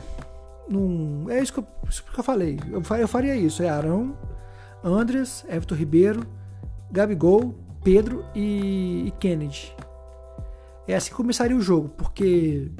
Num, 0.68 1.30
é 1.30 1.40
isso 1.42 1.54
que, 1.54 1.60
eu, 1.60 1.66
isso 1.88 2.04
que 2.04 2.20
eu 2.20 2.22
falei. 2.22 2.60
Eu, 2.70 3.08
faria 3.08 3.34
isso. 3.34 3.62
É 3.62 3.70
Arão, 3.70 4.14
Andres, 4.84 5.46
Everton 5.48 5.76
Ribeiro, 5.76 6.26
Gabigol, 6.92 7.54
Pedro 7.82 8.22
e, 8.34 9.06
e 9.06 9.10
Kennedy. 9.12 9.74
É 10.86 10.94
assim 10.94 11.08
que 11.08 11.16
começaria 11.16 11.56
o 11.56 11.60
jogo, 11.62 11.88
porque 11.88 12.70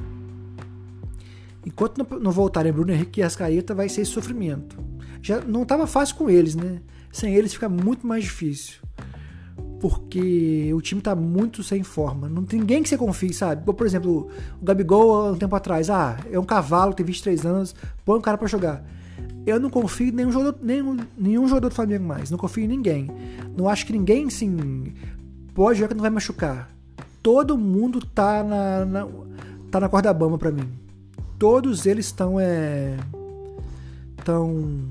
Enquanto 1.65 2.07
não, 2.21 2.31
voltarem 2.31 2.73
Bruno 2.73 2.93
Henrique 2.93 3.21
e 3.21 3.23
Ascaeta, 3.23 3.75
vai 3.75 3.89
ser 3.89 4.05
sofrimento. 4.05 4.79
Já 5.23 5.41
não 5.41 5.63
estava 5.63 5.87
fácil 5.87 6.17
com 6.17 6.29
eles, 6.29 6.55
né? 6.55 6.83
Sem 7.13 7.35
eles 7.35 7.53
fica 7.53 7.69
muito 7.69 8.07
mais 8.07 8.25
difícil. 8.25 8.81
Porque 9.81 10.73
o 10.75 10.81
time 10.81 11.01
está 11.01 11.15
muito 11.15 11.63
sem 11.63 11.83
forma. 11.83 12.29
Não 12.29 12.45
tem 12.45 12.61
ninguém 12.61 12.83
que 12.83 12.89
você 12.89 12.97
confie, 12.97 13.33
sabe? 13.33 13.65
Por 13.73 13.87
exemplo, 13.87 14.29
o 14.61 14.65
Gabigol, 14.65 15.33
um 15.33 15.37
tempo 15.37 15.55
atrás, 15.55 15.91
ah, 15.91 16.19
é 16.31 16.39
um 16.39 16.45
cavalo, 16.45 16.95
tem 16.95 17.05
23 17.05 17.45
anos, 17.45 17.75
põe 18.05 18.19
um 18.19 18.23
cara 18.23 18.39
para 18.39 18.49
jogar. 18.49 18.85
Eu 19.47 19.61
não 19.61 19.71
confio 19.71 20.09
em 20.09 20.13
nenhum 20.13 20.33
jogador, 20.33 20.59
nenhum, 20.63 20.97
nenhum 21.17 21.47
jogador 21.47 21.69
do 21.69 21.75
Flamengo 21.75 22.05
mais. 22.05 22.31
Não 22.31 22.39
confio 22.39 22.65
em 22.65 22.69
ninguém. 22.69 23.11
Não 23.57 23.69
acho 23.69 23.87
que 23.87 23.93
ninguém, 23.93 24.27
assim, 24.27 24.95
pode 25.55 25.79
jogar 25.79 25.89
que 25.89 25.95
não 25.95 26.03
vai 26.03 26.11
machucar. 26.11 26.71
Todo 27.23 27.57
mundo 27.57 28.05
tá 28.05 28.43
na, 28.43 28.85
na 28.85 29.09
tá 29.71 29.81
na 29.81 29.89
corda 29.89 30.13
bamba 30.13 30.39
para 30.39 30.51
mim 30.51 30.87
todos 31.39 31.87
eles 31.87 32.07
estão 32.07 32.41
é, 32.41 32.97
estão 34.19 34.85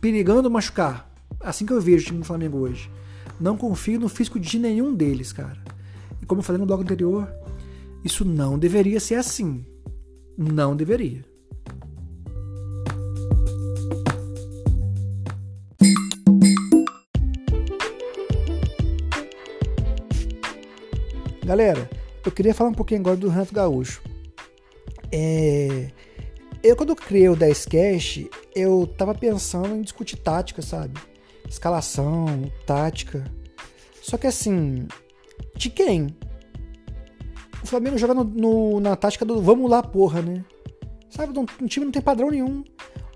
perigando 0.00 0.50
machucar. 0.50 1.10
Assim 1.44 1.66
que 1.66 1.72
eu 1.74 1.80
vejo 1.80 2.04
o 2.04 2.06
time 2.06 2.18
do 2.20 2.24
Flamengo 2.24 2.56
hoje. 2.56 2.90
Não 3.38 3.54
confio 3.54 4.00
no 4.00 4.08
físico 4.08 4.40
de 4.40 4.58
nenhum 4.58 4.94
deles, 4.94 5.30
cara. 5.30 5.62
E 6.22 6.24
como 6.24 6.38
eu 6.38 6.42
falei 6.42 6.58
no 6.58 6.64
bloco 6.64 6.82
anterior, 6.82 7.28
isso 8.02 8.24
não 8.24 8.58
deveria 8.58 8.98
ser 8.98 9.16
assim. 9.16 9.62
Não 10.38 10.74
deveria. 10.74 11.22
Galera, 21.44 21.90
eu 22.24 22.32
queria 22.32 22.54
falar 22.54 22.70
um 22.70 22.74
pouquinho 22.74 23.00
agora 23.00 23.18
do 23.18 23.28
Renato 23.28 23.52
Gaúcho. 23.52 24.00
É... 25.12 25.90
Eu, 26.62 26.74
quando 26.74 26.96
criei 26.96 27.28
o 27.28 27.36
10 27.36 27.66
Cash, 27.66 28.24
eu 28.56 28.86
tava 28.96 29.14
pensando 29.14 29.76
em 29.76 29.82
discutir 29.82 30.16
tática, 30.16 30.62
sabe? 30.62 30.98
Escalação, 31.48 32.50
tática. 32.66 33.24
Só 34.02 34.16
que 34.16 34.26
assim, 34.26 34.86
de 35.56 35.70
quem? 35.70 36.14
O 37.62 37.66
Flamengo 37.66 37.96
joga 37.96 38.14
no, 38.14 38.24
no, 38.24 38.80
na 38.80 38.94
tática 38.96 39.24
do 39.24 39.40
vamos 39.40 39.70
lá, 39.70 39.82
porra, 39.82 40.20
né? 40.20 40.44
Sabe? 41.08 41.38
Um, 41.38 41.66
time 41.66 41.86
não 41.86 41.92
tem 41.92 42.02
padrão 42.02 42.30
nenhum. 42.30 42.64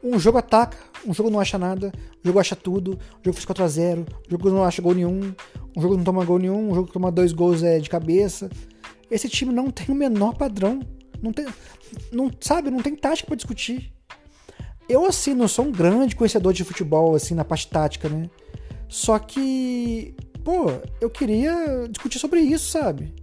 Um 0.03 0.19
jogo 0.19 0.39
ataca, 0.39 0.79
um 1.07 1.13
jogo 1.13 1.29
não 1.29 1.41
acha 1.41 1.59
nada, 1.59 1.93
um 2.25 2.29
jogo 2.29 2.39
acha 2.39 2.55
tudo, 2.55 2.93
um 2.93 3.25
jogo 3.25 3.37
fez 3.37 3.45
4x0, 3.45 4.01
um 4.01 4.31
jogo 4.31 4.51
não 4.51 4.65
acha 4.65 4.81
gol 4.81 4.95
nenhum, 4.95 5.35
um 5.77 5.83
jogo 5.83 5.97
não 5.97 6.05
toma 6.05 6.25
gol 6.25 6.39
nenhum, 6.39 6.71
um 6.71 6.75
jogo 6.75 6.87
que 6.87 6.93
toma 6.93 7.11
dois 7.11 7.33
gols 7.33 7.63
é, 7.63 7.79
de 7.79 7.91
cabeça. 7.91 8.49
Esse 9.11 9.29
time 9.29 9.53
não 9.53 9.71
tem 9.71 9.87
o 9.89 9.95
menor 9.95 10.35
padrão. 10.35 10.81
Não 11.21 11.33
tem, 11.33 11.47
não 12.13 12.31
sabe, 12.41 12.71
não 12.71 12.81
tem 12.81 12.95
tática 12.95 13.27
para 13.27 13.37
discutir. 13.37 13.93
Eu 14.89 15.05
assim 15.05 15.35
não 15.35 15.47
sou 15.47 15.67
um 15.67 15.73
grande 15.73 16.17
conhecedor 16.17 16.53
de 16.53 16.65
futebol 16.65 17.15
assim 17.15 17.35
na 17.35 17.45
parte 17.45 17.69
tática, 17.69 18.09
né? 18.09 18.31
Só 18.89 19.19
que, 19.19 20.15
pô, 20.43 20.67
eu 21.01 21.11
queria 21.11 21.87
discutir 21.91 22.19
sobre 22.19 22.41
isso, 22.41 22.71
sabe? 22.71 23.15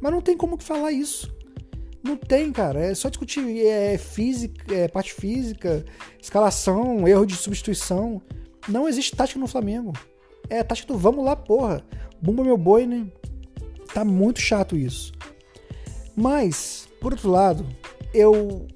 Mas 0.00 0.12
não 0.12 0.20
tem 0.20 0.36
como 0.36 0.60
falar 0.60 0.92
isso. 0.92 1.34
Não 2.02 2.16
tem, 2.16 2.52
cara. 2.52 2.80
É 2.80 2.94
só 2.94 3.08
discutir 3.08 3.66
é, 3.66 3.96
física, 3.98 4.74
é, 4.74 4.88
parte 4.88 5.12
física, 5.12 5.84
escalação, 6.20 7.06
erro 7.06 7.26
de 7.26 7.36
substituição. 7.36 8.20
Não 8.68 8.88
existe 8.88 9.16
tática 9.16 9.40
no 9.40 9.46
Flamengo. 9.46 9.92
É 10.48 10.60
a 10.60 10.64
tática 10.64 10.92
do 10.92 10.98
vamos 10.98 11.24
lá, 11.24 11.36
porra. 11.36 11.84
Bumba 12.20 12.44
meu 12.44 12.56
boi, 12.56 12.86
né? 12.86 13.06
Tá 13.92 14.04
muito 14.04 14.40
chato 14.40 14.76
isso. 14.76 15.12
Mas, 16.16 16.88
por 17.00 17.12
outro 17.12 17.30
lado, 17.30 17.66
eu. 18.12 18.66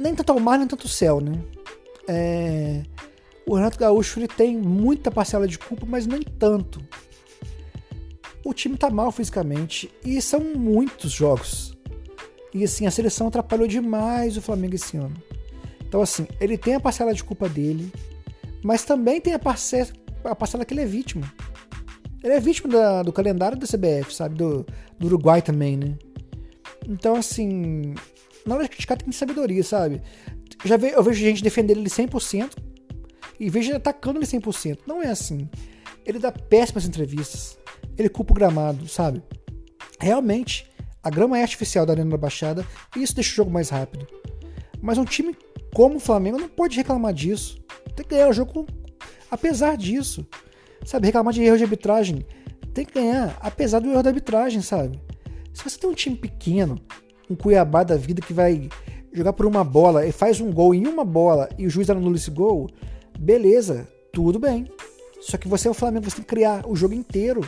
Nem 0.00 0.14
tanto 0.14 0.32
ao 0.32 0.40
mar, 0.40 0.58
nem 0.58 0.66
tanto 0.66 0.86
ao 0.86 0.88
céu, 0.88 1.20
né? 1.20 1.38
É... 2.08 2.82
O 3.46 3.54
Renato 3.54 3.78
Gaúcho 3.78 4.18
ele 4.18 4.28
tem 4.28 4.56
muita 4.56 5.10
parcela 5.10 5.46
de 5.46 5.58
culpa, 5.58 5.84
mas 5.86 6.06
nem 6.06 6.22
tanto. 6.22 6.80
O 8.42 8.54
time 8.54 8.78
tá 8.78 8.88
mal 8.88 9.12
fisicamente 9.12 9.90
e 10.04 10.20
são 10.22 10.40
muitos 10.40 11.12
jogos. 11.12 11.76
E 12.54 12.64
assim, 12.64 12.86
a 12.86 12.90
seleção 12.90 13.28
atrapalhou 13.28 13.68
demais 13.68 14.36
o 14.36 14.42
Flamengo 14.42 14.74
esse 14.74 14.96
ano. 14.96 15.14
Então, 15.86 16.00
assim, 16.00 16.26
ele 16.40 16.56
tem 16.56 16.74
a 16.74 16.80
parcela 16.80 17.12
de 17.12 17.22
culpa 17.22 17.48
dele, 17.48 17.92
mas 18.62 18.84
também 18.84 19.20
tem 19.20 19.34
a 19.34 19.38
parcela, 19.38 19.90
a 20.24 20.34
parcela 20.34 20.64
que 20.64 20.72
ele 20.72 20.82
é 20.82 20.86
vítima. 20.86 21.30
Ele 22.22 22.32
é 22.32 22.40
vítima 22.40 22.68
da, 22.68 23.02
do 23.02 23.12
calendário 23.12 23.58
da 23.58 23.66
CBF, 23.66 24.14
sabe? 24.14 24.36
Do, 24.36 24.66
do 24.98 25.06
Uruguai 25.06 25.42
também, 25.42 25.76
né? 25.76 25.98
Então, 26.88 27.16
assim, 27.16 27.94
na 28.46 28.54
hora 28.54 28.64
de 28.64 28.70
criticar 28.70 28.96
tem 28.96 29.12
sabedoria, 29.12 29.62
sabe? 29.62 30.02
Já 30.64 30.76
ve, 30.76 30.88
eu 30.88 31.02
vejo 31.02 31.20
gente 31.20 31.42
defender 31.42 31.76
ele 31.76 31.88
100% 31.88 32.56
e 33.38 33.48
vejo 33.48 33.70
ele 33.70 33.76
atacando 33.76 34.18
ele 34.18 34.26
100%. 34.26 34.80
Não 34.86 35.02
é 35.02 35.08
assim. 35.08 35.48
Ele 36.04 36.18
dá 36.18 36.32
péssimas 36.32 36.86
entrevistas. 36.86 37.58
Ele 37.96 38.08
culpa 38.08 38.32
o 38.32 38.34
gramado, 38.34 38.88
sabe? 38.88 39.22
Realmente, 39.98 40.70
a 41.02 41.10
grama 41.10 41.38
é 41.38 41.42
artificial 41.42 41.86
da 41.86 41.92
Arena 41.92 42.10
da 42.10 42.16
Baixada 42.16 42.66
e 42.96 43.02
isso 43.02 43.14
deixa 43.14 43.32
o 43.32 43.36
jogo 43.36 43.50
mais 43.50 43.70
rápido. 43.70 44.06
Mas 44.80 44.98
um 44.98 45.04
time 45.04 45.36
como 45.74 45.96
o 45.96 46.00
Flamengo 46.00 46.38
não 46.38 46.48
pode 46.48 46.76
reclamar 46.76 47.12
disso. 47.12 47.62
Tem 47.94 48.04
que 48.04 48.14
ganhar 48.14 48.28
o 48.28 48.32
jogo 48.32 48.66
apesar 49.30 49.76
disso. 49.76 50.26
Sabe, 50.84 51.06
reclamar 51.06 51.32
de 51.32 51.42
erro 51.42 51.56
de 51.56 51.64
arbitragem. 51.64 52.26
Tem 52.72 52.84
que 52.84 52.94
ganhar 52.94 53.36
apesar 53.40 53.80
do 53.80 53.90
erro 53.90 54.02
da 54.02 54.10
arbitragem, 54.10 54.62
sabe? 54.62 55.00
Se 55.52 55.62
você 55.64 55.78
tem 55.78 55.90
um 55.90 55.94
time 55.94 56.16
pequeno, 56.16 56.80
um 57.30 57.36
Cuiabá 57.36 57.84
da 57.84 57.96
vida 57.96 58.20
que 58.20 58.32
vai 58.32 58.68
jogar 59.12 59.32
por 59.32 59.46
uma 59.46 59.64
bola 59.64 60.06
e 60.06 60.12
faz 60.12 60.40
um 60.40 60.52
gol 60.52 60.74
em 60.74 60.86
uma 60.86 61.04
bola 61.04 61.48
e 61.56 61.66
o 61.66 61.70
juiz 61.70 61.88
anula 61.88 62.16
esse 62.16 62.30
gol, 62.30 62.68
beleza, 63.18 63.88
tudo 64.12 64.38
bem. 64.38 64.66
Só 65.20 65.36
que 65.36 65.48
você 65.48 65.68
é 65.68 65.70
o 65.70 65.74
Flamengo, 65.74 66.08
você 66.08 66.16
tem 66.16 66.24
que 66.24 66.28
criar 66.28 66.66
o 66.66 66.74
jogo 66.74 66.94
inteiro. 66.94 67.40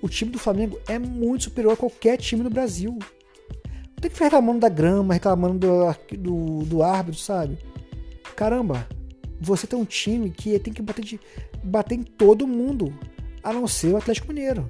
O 0.00 0.08
time 0.08 0.30
do 0.30 0.38
Flamengo 0.38 0.78
é 0.86 0.98
muito 0.98 1.44
superior 1.44 1.72
a 1.72 1.76
qualquer 1.76 2.18
time 2.18 2.42
do 2.42 2.50
Brasil. 2.50 2.92
Não 2.92 4.00
tem 4.00 4.10
que 4.10 4.14
ficar 4.16 4.26
reclamando 4.26 4.60
da 4.60 4.68
grama, 4.68 5.14
reclamando 5.14 5.58
do, 5.58 6.16
do, 6.16 6.64
do 6.64 6.82
árbitro, 6.82 7.20
sabe? 7.20 7.58
Caramba, 8.36 8.86
você 9.40 9.66
tem 9.66 9.78
um 9.78 9.84
time 9.84 10.30
que 10.30 10.58
tem 10.58 10.72
que 10.72 10.82
bater, 10.82 11.04
de, 11.04 11.20
bater 11.62 11.94
em 11.94 12.02
todo 12.02 12.46
mundo, 12.46 12.92
a 13.42 13.52
não 13.52 13.66
ser 13.66 13.94
o 13.94 13.96
Atlético 13.96 14.28
Mineiro. 14.28 14.66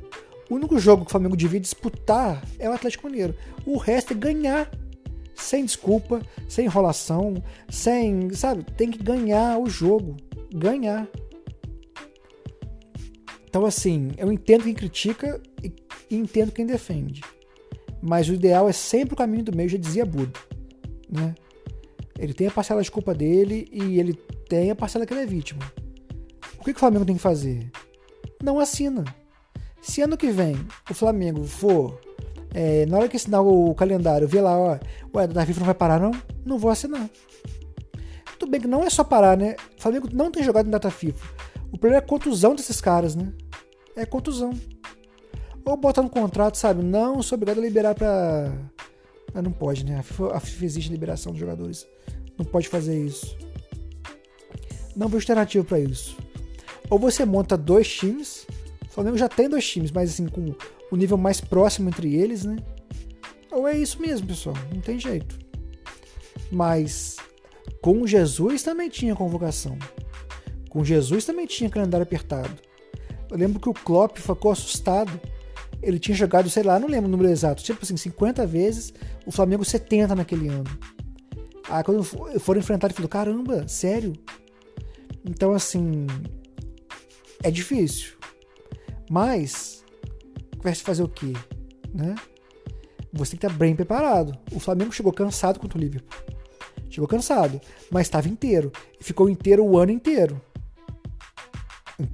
O 0.51 0.55
único 0.55 0.79
jogo 0.79 1.05
que 1.05 1.09
o 1.09 1.11
Flamengo 1.11 1.37
devia 1.37 1.61
disputar 1.61 2.45
é 2.59 2.69
o 2.69 2.73
Atlético 2.73 3.09
Mineiro. 3.09 3.35
O 3.65 3.77
resto 3.77 4.13
é 4.13 4.17
ganhar. 4.17 4.71
Sem 5.35 5.65
desculpa, 5.65 6.23
sem 6.49 6.67
enrolação, 6.67 7.43
sem. 7.69 8.31
Sabe? 8.35 8.63
Tem 8.63 8.91
que 8.91 9.03
ganhar 9.03 9.59
o 9.59 9.69
jogo. 9.69 10.17
Ganhar. 10.55 11.09
Então, 13.49 13.65
assim, 13.65 14.13
eu 14.17 14.33
entendo 14.33 14.65
quem 14.65 14.75
critica 14.75 15.41
e 15.63 15.73
entendo 16.11 16.53
quem 16.53 16.67
defende. 16.67 17.23
Mas 18.03 18.29
o 18.29 18.35
ideal 18.35 18.69
é 18.69 18.73
sempre 18.73 19.15
o 19.15 19.17
caminho 19.17 19.45
do 19.45 19.57
meio, 19.57 19.69
já 19.69 19.79
dizia 19.79 20.05
Buda. 20.05 20.39
Né? 21.09 21.35
Ele 22.19 22.35
tem 22.35 22.49
a 22.49 22.51
parcela 22.51 22.83
de 22.83 22.91
culpa 22.91 23.15
dele 23.15 23.69
e 23.73 23.99
ele 23.99 24.15
tem 24.49 24.71
a 24.71 24.75
parcela 24.75 25.07
que 25.07 25.15
ele 25.15 25.23
é 25.23 25.27
vítima. 25.27 25.63
O 26.59 26.65
que, 26.65 26.73
que 26.73 26.77
o 26.77 26.81
Flamengo 26.81 27.05
tem 27.05 27.17
que 27.17 27.23
fazer? 27.23 27.71
Não 28.43 28.59
assina. 28.59 29.05
Se 29.85 30.01
ano 30.01 30.17
que 30.17 30.31
vem 30.31 30.57
o 30.91 30.95
Flamengo 30.95 31.45
for, 31.45 32.01
é, 32.55 32.87
na 32.87 32.97
hora 32.97 33.09
que 33.09 33.17
assinar 33.17 33.43
o 33.43 33.75
calendário, 33.75 34.27
ver 34.27 34.41
lá, 34.41 34.59
ó, 34.59 34.79
ué, 35.15 35.27
da 35.27 35.45
FIFA 35.45 35.61
não 35.61 35.67
vai 35.67 35.75
parar 35.75 36.01
não? 36.01 36.11
Não 36.45 36.59
vou 36.59 36.71
assinar. 36.71 37.09
Tudo 38.39 38.51
bem 38.51 38.63
que 38.63 38.67
não 38.67 38.83
é 38.83 38.89
só 38.89 39.05
parar, 39.05 39.37
né? 39.37 39.57
O 39.79 39.83
Flamengo 39.83 40.09
não 40.11 40.31
tem 40.31 40.43
jogado 40.43 40.67
em 40.67 40.71
data 40.71 40.91
FIFA. 40.91 41.27
O 41.71 41.77
problema 41.77 41.97
é 41.97 41.99
a 41.99 42.09
contusão 42.09 42.55
desses 42.55 42.81
caras, 42.81 43.15
né? 43.15 43.31
É 43.95 44.07
contusão. 44.07 44.53
Ou 45.67 45.77
botar 45.77 46.03
no 46.03 46.09
contrato, 46.09 46.57
sabe? 46.57 46.83
Não 46.83 47.23
sou 47.23 47.37
obrigado 47.37 47.59
a 47.59 47.63
liberar 47.63 47.95
pra. 47.95 48.53
Mas 49.35 49.45
não 49.45 49.53
pode, 49.53 49.85
né? 49.85 49.99
A 49.99 50.03
FIFA, 50.03 50.35
a 50.35 50.41
FIFA 50.41 50.65
existe 50.65 50.91
liberação 50.91 51.31
dos 51.31 51.41
jogadores. 51.41 51.87
Não 52.39 52.45
pode 52.47 52.69
fazer 52.69 52.99
isso. 52.99 53.37
Não 54.97 55.09
vejo 55.09 55.25
alternativa 55.25 55.63
para 55.63 55.79
isso. 55.79 56.17
Ou 56.89 56.99
você 56.99 57.27
monta 57.27 57.57
dois 57.57 57.87
times 57.87 58.47
o 58.95 59.01
Flamengo 59.03 59.19
já 59.19 59.29
tem 59.29 59.49
dois 59.49 59.69
times, 59.69 59.91
mas 59.91 60.11
assim, 60.11 60.29
com 60.29 60.55
o 60.93 60.97
nível 60.97 61.17
mais 61.17 61.41
próximo 61.41 61.89
entre 61.89 62.15
eles, 62.15 62.45
né? 62.45 62.59
Ou 63.51 63.67
é 63.67 63.77
isso 63.77 64.01
mesmo, 64.01 64.29
pessoal, 64.29 64.55
não 64.73 64.81
tem 64.81 65.01
jeito. 65.01 65.37
Mas 66.49 67.17
com 67.83 68.07
Jesus 68.07 68.63
também 68.63 68.89
tinha 68.89 69.17
convocação. 69.17 69.77
Com 70.69 70.85
Jesus 70.85 71.25
também 71.25 71.45
tinha 71.45 71.69
calendário 71.69 72.05
apertado. 72.05 72.55
Eu 73.29 73.37
lembro 73.37 73.59
que 73.59 73.69
o 73.69 73.75
Klopp 73.75 74.19
ficou 74.19 74.53
assustado. 74.53 75.21
Ele 75.83 75.99
tinha 75.99 76.17
jogado, 76.17 76.49
sei 76.49 76.63
lá, 76.63 76.79
não 76.79 76.87
lembro 76.87 77.09
o 77.09 77.11
número 77.11 77.29
exato, 77.29 77.65
tipo 77.65 77.81
assim, 77.83 77.97
50 77.97 78.47
vezes, 78.47 78.95
o 79.27 79.33
Flamengo 79.33 79.65
70 79.65 80.15
naquele 80.15 80.47
ano. 80.47 80.71
Aí 81.69 81.83
quando 81.83 82.05
foram 82.05 82.61
enfrentar, 82.61 82.87
ele 82.87 82.95
falou: 82.95 83.09
caramba, 83.09 83.67
sério? 83.67 84.13
Então, 85.25 85.53
assim, 85.53 86.07
é 87.43 87.51
difícil. 87.51 88.15
Mas, 89.15 89.85
vai 90.61 90.75
se 90.75 90.83
fazer 90.83 91.05
o 91.05 91.09
quê? 91.09 91.35
Né? 91.95 92.17
Você 93.13 93.31
tem 93.31 93.39
que 93.39 93.47
estar 93.47 93.57
bem 93.57 93.77
preparado. 93.77 94.37
O 94.51 94.59
Flamengo 94.59 94.91
chegou 94.91 95.13
cansado 95.13 95.61
contra 95.61 95.79
o 95.79 95.81
Liverpool. 95.81 96.19
Chegou 96.91 97.07
cansado, 97.07 97.61
mas 97.93 98.09
estava 98.09 98.29
inteiro. 98.29 98.73
E 99.01 99.05
ficou 99.05 99.29
inteiro 99.31 99.65
o 99.65 99.79
ano 99.79 99.93
inteiro. 99.93 100.43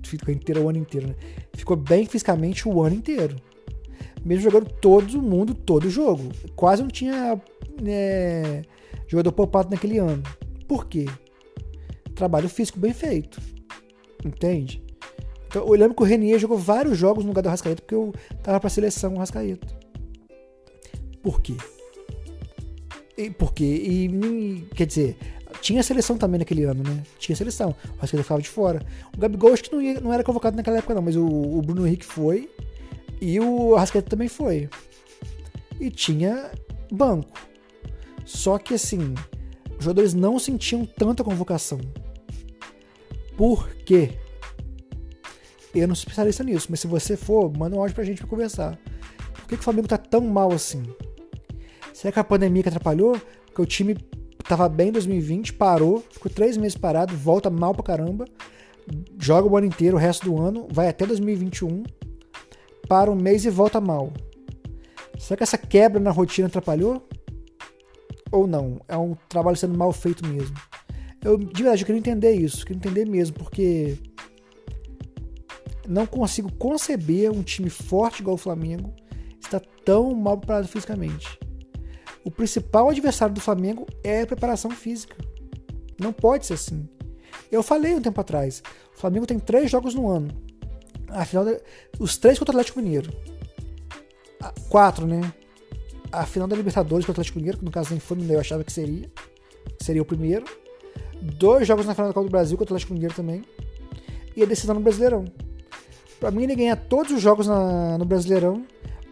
Ficou 0.05 0.35
inteiro 0.35 0.63
o 0.63 0.69
ano 0.69 0.77
inteiro, 0.77 1.09
né? 1.09 1.15
Ficou 1.55 1.75
bem 1.75 2.05
fisicamente 2.05 2.69
o 2.69 2.83
ano 2.83 2.97
inteiro. 2.97 3.37
Mesmo 4.23 4.43
jogando 4.43 4.71
todo 4.71 5.23
mundo, 5.23 5.55
todo 5.55 5.89
jogo. 5.89 6.31
Quase 6.55 6.83
não 6.83 6.91
tinha 6.91 7.41
é, 7.83 8.61
jogador 9.09 9.33
poupado 9.33 9.71
naquele 9.71 9.97
ano. 9.97 10.23
Por 10.69 10.87
quê? 10.87 11.07
Trabalho 12.15 12.51
físico 12.51 12.79
bem 12.79 12.93
feito. 12.93 13.41
Entende? 14.23 14.90
Então, 15.51 15.67
eu 15.67 15.73
lembro 15.73 15.97
que 15.97 16.03
o 16.03 16.07
Renier 16.07 16.39
jogou 16.39 16.57
vários 16.57 16.97
jogos 16.97 17.25
no 17.25 17.31
lugar 17.31 17.43
do 17.43 17.49
Rascaeta 17.49 17.83
porque 17.83 17.95
eu 17.97 18.15
tava 18.41 18.61
pra 18.61 18.71
seleção 18.71 19.15
o 19.15 19.19
Rascaeta. 19.19 19.67
Por 21.21 21.41
quê? 21.41 21.57
E, 23.19 23.31
por 23.31 23.53
quê? 23.53 23.65
E, 23.65 24.69
quer 24.77 24.87
dizer, 24.87 25.17
tinha 25.61 25.83
seleção 25.83 26.17
também 26.17 26.39
naquele 26.39 26.63
ano, 26.63 26.85
né? 26.85 27.03
Tinha 27.19 27.35
seleção. 27.35 27.75
O 27.97 28.01
Rascaeta 28.01 28.23
ficava 28.23 28.41
de 28.41 28.49
fora. 28.49 28.81
O 29.13 29.19
Gabigol 29.19 29.53
acho 29.53 29.65
que 29.65 29.73
não, 29.73 29.83
ia, 29.83 30.01
não 30.01 30.13
era 30.13 30.23
convocado 30.23 30.57
naquela 30.57 30.79
época, 30.79 30.95
não, 30.95 31.03
mas 31.03 31.17
o, 31.17 31.27
o 31.27 31.61
Bruno 31.63 31.85
Henrique 31.85 32.07
foi 32.07 32.49
e 33.21 33.41
o 33.41 33.75
Rascaeta 33.75 34.09
também 34.09 34.29
foi. 34.29 34.69
E 35.81 35.91
tinha 35.91 36.53
banco. 36.93 37.37
Só 38.25 38.57
que 38.57 38.75
assim, 38.75 39.15
os 39.77 39.85
jogadores 39.85 40.15
não 40.15 40.39
sentiam 40.39 40.87
tanta 40.87 41.25
convocação. 41.25 41.81
Por 43.37 43.69
quê? 43.85 44.13
Eu 45.75 45.87
não 45.87 45.95
sou 45.95 46.03
especialista 46.03 46.43
nisso, 46.43 46.67
mas 46.71 46.81
se 46.81 46.87
você 46.87 47.17
for, 47.17 47.53
manda 47.57 47.77
um 47.77 47.81
áudio 47.81 47.95
pra 47.95 48.05
gente 48.05 48.19
pra 48.19 48.29
conversar. 48.29 48.79
Por 49.35 49.47
que, 49.47 49.57
que 49.57 49.61
o 49.61 49.65
Flamengo 49.65 49.89
tá 49.89 49.99
tão 49.99 50.21
mal 50.21 50.53
assim? 50.53 50.83
Será 51.93 52.13
que 52.13 52.19
a 52.19 52.25
pandemia 52.25 52.63
que 52.63 52.69
atrapalhou? 52.69 53.21
Porque 53.47 53.63
o 53.63 53.67
time 53.67 53.97
tava 54.49 54.69
bem 54.69 54.89
em 54.89 54.93
2020, 54.93 55.53
parou, 55.53 56.03
ficou 56.11 56.31
três 56.31 56.57
meses 56.57 56.77
parado, 56.77 57.17
volta 57.17 57.49
mal 57.51 57.75
pra 57.75 57.85
caramba, 57.85 58.25
joga 59.19 59.49
o 59.49 59.57
ano 59.57 59.67
inteiro, 59.67 59.97
o 59.97 60.01
resto 60.01 60.25
do 60.25 60.41
ano, 60.41 60.67
vai 60.73 60.89
até 60.89 61.07
2021, 61.07 61.85
para 62.89 63.11
um 63.11 63.15
mês 63.15 63.45
e 63.45 63.51
volta 63.51 63.81
mal. 63.81 64.13
Será 65.19 65.37
que 65.37 65.43
essa 65.43 65.59
quebra 65.59 66.01
na 66.01 66.11
rotina 66.11 66.49
atrapalhou? 66.49 67.07
Ou 68.33 68.47
não? 68.47 68.81
É 68.89 68.97
um 68.97 69.15
trabalho 69.29 69.57
sendo 69.57 69.77
mal 69.77 69.93
feito 69.93 70.27
mesmo. 70.27 70.57
Eu, 71.23 71.37
de 71.37 71.63
verdade, 71.63 71.83
eu 71.83 71.87
queria 71.87 71.99
entender 71.99 72.33
isso, 72.33 72.65
queria 72.65 72.79
entender 72.79 73.07
mesmo, 73.07 73.37
porque 73.37 73.99
não 75.91 76.07
consigo 76.07 76.53
conceber 76.53 77.33
um 77.33 77.43
time 77.43 77.69
forte 77.69 78.21
igual 78.21 78.35
o 78.35 78.39
Flamengo 78.39 78.95
estar 79.41 79.61
tão 79.85 80.15
mal 80.15 80.39
preparado 80.39 80.69
fisicamente. 80.69 81.27
O 82.25 82.31
principal 82.31 82.89
adversário 82.89 83.35
do 83.35 83.41
Flamengo 83.41 83.87
é 84.05 84.23
a 84.23 84.27
preparação 84.27 84.71
física. 84.71 85.17
Não 85.99 86.13
pode 86.13 86.47
ser 86.47 86.55
assim. 86.55 86.89
Eu 87.51 87.63
falei 87.63 87.95
um 87.95 88.01
tempo 88.01 88.21
atrás, 88.21 88.63
o 88.95 88.99
Flamengo 89.01 89.27
tem 89.27 89.39
três 89.39 89.69
jogos 89.69 89.95
no 89.95 90.09
ano. 90.09 90.31
Afinal, 91.09 91.47
os 91.99 92.17
três 92.17 92.39
contra 92.39 92.53
o 92.53 92.57
Atlético 92.57 92.81
Mineiro. 92.81 93.11
Quatro, 94.69 95.07
né? 95.07 95.33
A 96.13 96.25
final 96.25 96.47
da 96.47 96.55
Libertadores 96.55 97.05
contra 97.05 97.19
o 97.19 97.23
Atlético 97.23 97.39
Mineiro, 97.39 97.59
que 97.59 97.65
no 97.65 97.71
caso 97.71 97.91
nem 97.91 97.99
foi, 97.99 98.17
eu 98.29 98.39
achava 98.39 98.63
que 98.63 98.73
seria. 98.73 99.11
Seria 99.81 100.03
o 100.03 100.05
primeiro. 100.05 100.45
Dois 101.21 101.67
jogos 101.67 101.85
na 101.85 101.95
final 101.95 102.09
da 102.09 102.15
Copa 102.15 102.29
do 102.29 102.31
Brasil 102.31 102.57
contra 102.57 102.75
o 102.75 102.77
Atlético 102.77 102.95
Mineiro 102.95 103.15
também. 103.15 103.43
E 104.37 104.43
a 104.43 104.47
decisão 104.47 104.77
no 104.77 104.81
Brasileirão. 104.81 105.25
Pra 106.21 106.31
mim, 106.31 106.45
ele 106.45 106.55
ganhar 106.55 106.77
todos 106.77 107.11
os 107.13 107.23
jogos 107.23 107.47
na, 107.47 107.97
no 107.97 108.05
Brasileirão 108.05 108.65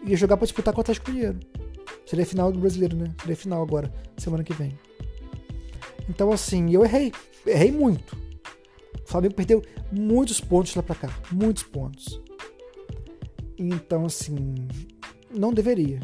e 0.05 0.15
jogar 0.15 0.37
pra 0.37 0.45
disputar 0.45 0.73
com 0.73 0.79
o 0.79 0.81
Atlético 0.81 1.11
Mineiro. 1.11 1.39
Seria 2.05 2.25
final 2.25 2.51
do 2.51 2.59
Brasileiro, 2.59 2.95
né? 2.95 3.13
Seria 3.19 3.35
final 3.35 3.61
agora, 3.61 3.91
semana 4.15 4.43
que 4.43 4.53
vem. 4.53 4.77
Então, 6.07 6.31
assim, 6.31 6.71
eu 6.71 6.85
errei. 6.85 7.11
Errei 7.45 7.71
muito. 7.71 8.15
O 9.03 9.07
Flamengo 9.09 9.33
perdeu 9.33 9.63
muitos 9.91 10.39
pontos 10.39 10.75
lá 10.75 10.83
pra 10.83 10.95
cá. 10.95 11.09
Muitos 11.31 11.63
pontos. 11.63 12.21
Então, 13.57 14.05
assim, 14.05 14.67
não 15.31 15.51
deveria. 15.51 15.99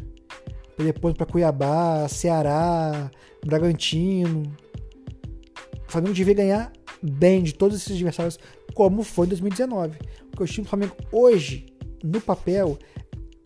Perder 0.76 1.00
pontos 1.00 1.18
pra 1.18 1.26
Cuiabá, 1.26 2.08
Ceará, 2.08 3.10
Bragantino. 3.46 4.44
O 5.88 5.92
Flamengo 5.92 6.14
devia 6.14 6.34
ganhar 6.34 6.74
bem 7.02 7.44
de 7.44 7.54
todos 7.54 7.78
esses 7.78 7.96
adversários, 7.96 8.40
como 8.74 9.04
foi 9.04 9.26
em 9.26 9.30
2019. 9.30 9.98
Porque 10.32 10.44
o 10.44 10.48
time 10.48 10.66
do 10.66 10.70
Flamengo 10.70 10.96
hoje 11.12 11.68
no 12.04 12.22
papel, 12.22 12.78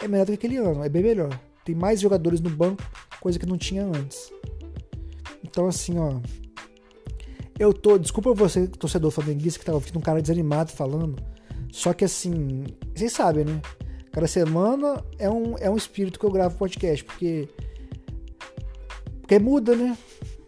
é 0.02 0.08
melhor 0.08 0.26
do 0.26 0.32
que 0.32 0.46
aquele 0.46 0.58
ano, 0.58 0.84
é 0.84 0.90
bem 0.90 1.04
melhor. 1.04 1.40
Tem 1.64 1.76
mais 1.76 2.02
jogadores 2.02 2.42
no 2.42 2.50
banco, 2.50 2.84
coisa 3.22 3.40
que 3.40 3.46
não 3.46 3.58
tinha 3.58 3.86
antes. 3.86 4.32
Então, 5.44 5.68
assim, 5.68 5.98
ó. 5.98 6.20
Eu 7.58 7.74
tô. 7.74 7.98
Desculpa 7.98 8.34
você, 8.34 8.68
torcedor 8.68 9.12
flamenguista, 9.12 9.60
que 9.60 9.66
tava 9.66 9.78
ouvindo 9.78 9.98
um 9.98 10.02
cara 10.02 10.22
desanimado 10.22 10.72
falando. 10.72 11.22
Só 11.72 11.94
que, 11.94 12.06
assim. 12.06 12.66
Vocês 12.96 13.12
sabem, 13.12 13.46
né? 13.46 13.62
Cada 14.12 14.28
semana 14.28 15.04
é 15.18 15.30
um, 15.30 15.58
é 15.58 15.70
um 15.70 15.78
espírito 15.78 16.20
que 16.20 16.26
eu 16.26 16.32
gravo 16.32 16.58
podcast, 16.58 17.04
porque. 17.04 17.48
Porque 19.22 19.40
muda, 19.40 19.76
né? 19.76 19.98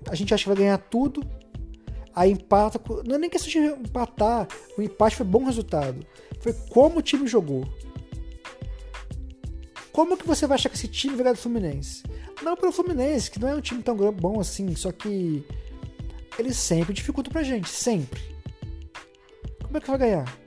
A 0.10 0.16
gente 0.16 0.34
acha 0.34 0.44
que 0.44 0.50
vai 0.50 0.58
ganhar 0.58 0.78
tudo, 0.78 1.22
aí 2.16 2.32
empata. 2.32 2.80
Não 3.06 3.16
é 3.16 3.18
nem 3.18 3.30
questão 3.30 3.50
de 3.52 3.60
empatar, 3.60 4.48
o 4.78 4.82
empate 4.82 5.16
foi 5.16 5.26
bom 5.26 5.44
resultado. 5.44 6.06
Foi 6.40 6.54
como 6.70 7.00
o 7.00 7.02
time 7.02 7.28
jogou. 7.28 7.68
Como 9.92 10.16
que 10.16 10.26
você 10.26 10.48
vai 10.48 10.56
achar 10.56 10.70
que 10.70 10.76
esse 10.76 10.88
time 10.88 11.16
vai 11.16 11.24
ganhar 11.24 11.34
do 11.34 11.40
Fluminense? 11.40 12.04
Não 12.42 12.56
pelo 12.56 12.72
Fluminense, 12.72 13.30
que 13.30 13.40
não 13.40 13.50
é 13.50 13.56
um 13.56 13.62
time 13.62 13.84
tão 13.84 13.96
bom 14.12 14.40
assim, 14.40 14.74
só 14.76 14.92
que 14.92 15.46
ele 16.40 16.54
sempre 16.54 16.94
dificulta 16.94 17.30
pra 17.30 17.44
gente, 17.44 17.70
sempre. 17.70 18.22
Como 19.64 19.78
é 19.78 19.82
que 19.82 19.88
vai 19.88 20.00
ganhar? 20.00 20.38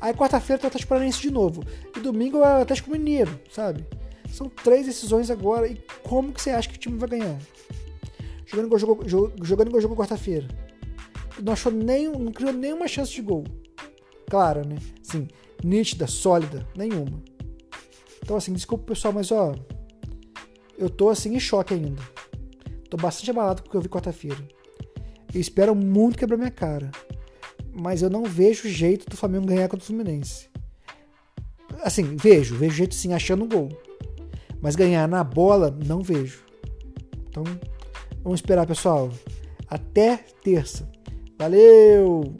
Aí 0.00 0.12
quarta-feira 0.12 0.58
tem 0.58 0.66
o 0.66 0.68
Atlético 0.68 0.88
Paranaense 0.88 1.20
de 1.20 1.30
novo. 1.30 1.62
E 1.96 2.00
domingo 2.00 2.38
é 2.38 2.58
o 2.58 2.62
Atlético 2.62 2.90
Mineiro, 2.90 3.38
sabe? 3.50 3.86
São 4.32 4.48
três 4.48 4.86
decisões 4.86 5.30
agora. 5.30 5.68
E 5.68 5.80
como 6.02 6.32
que 6.32 6.42
você 6.42 6.50
acha 6.50 6.68
que 6.68 6.76
o 6.76 6.80
time 6.80 6.98
vai 6.98 7.08
ganhar? 7.08 7.38
Jogando 8.44 8.66
igual 8.66 8.78
jogou, 8.78 9.32
jogando 9.42 9.80
jogou 9.80 9.96
quarta-feira. 9.96 10.48
Não 11.42 11.52
achou 11.52 11.72
nem, 11.72 12.10
não 12.10 12.32
criou 12.32 12.52
nenhuma 12.52 12.88
chance 12.88 13.12
de 13.12 13.22
gol. 13.22 13.44
Clara, 14.28 14.62
né? 14.64 14.76
Sim, 15.02 15.28
nítida, 15.62 16.06
sólida, 16.06 16.66
nenhuma. 16.76 17.22
Então, 18.22 18.36
assim, 18.36 18.52
desculpa 18.52 18.84
pessoal, 18.84 19.12
mas 19.12 19.30
ó, 19.30 19.54
eu 20.76 20.90
tô 20.90 21.08
assim 21.08 21.34
em 21.34 21.40
choque 21.40 21.74
ainda. 21.74 22.02
Tô 22.90 22.96
bastante 22.96 23.30
abalado 23.30 23.62
com 23.62 23.68
o 23.68 23.70
que 23.70 23.76
eu 23.76 23.80
vi 23.82 23.88
quarta-feira. 23.88 24.48
Eu 25.32 25.40
espero 25.40 25.74
muito 25.74 26.18
quebrar 26.18 26.36
minha 26.36 26.50
cara 26.50 26.90
mas 27.78 28.00
eu 28.00 28.08
não 28.08 28.24
vejo 28.24 28.68
jeito 28.68 29.08
do 29.08 29.16
Flamengo 29.16 29.46
ganhar 29.46 29.68
contra 29.68 29.84
o 29.84 29.86
Fluminense. 29.86 30.48
Assim, 31.82 32.16
vejo, 32.16 32.56
vejo 32.56 32.74
jeito 32.74 32.94
sim, 32.94 33.12
achando 33.12 33.46
gol. 33.46 33.68
Mas 34.62 34.74
ganhar 34.74 35.06
na 35.06 35.22
bola, 35.22 35.76
não 35.84 36.00
vejo. 36.00 36.42
Então, 37.28 37.44
vamos 38.22 38.40
esperar, 38.40 38.66
pessoal. 38.66 39.10
Até 39.68 40.16
terça. 40.42 40.90
Valeu! 41.38 42.34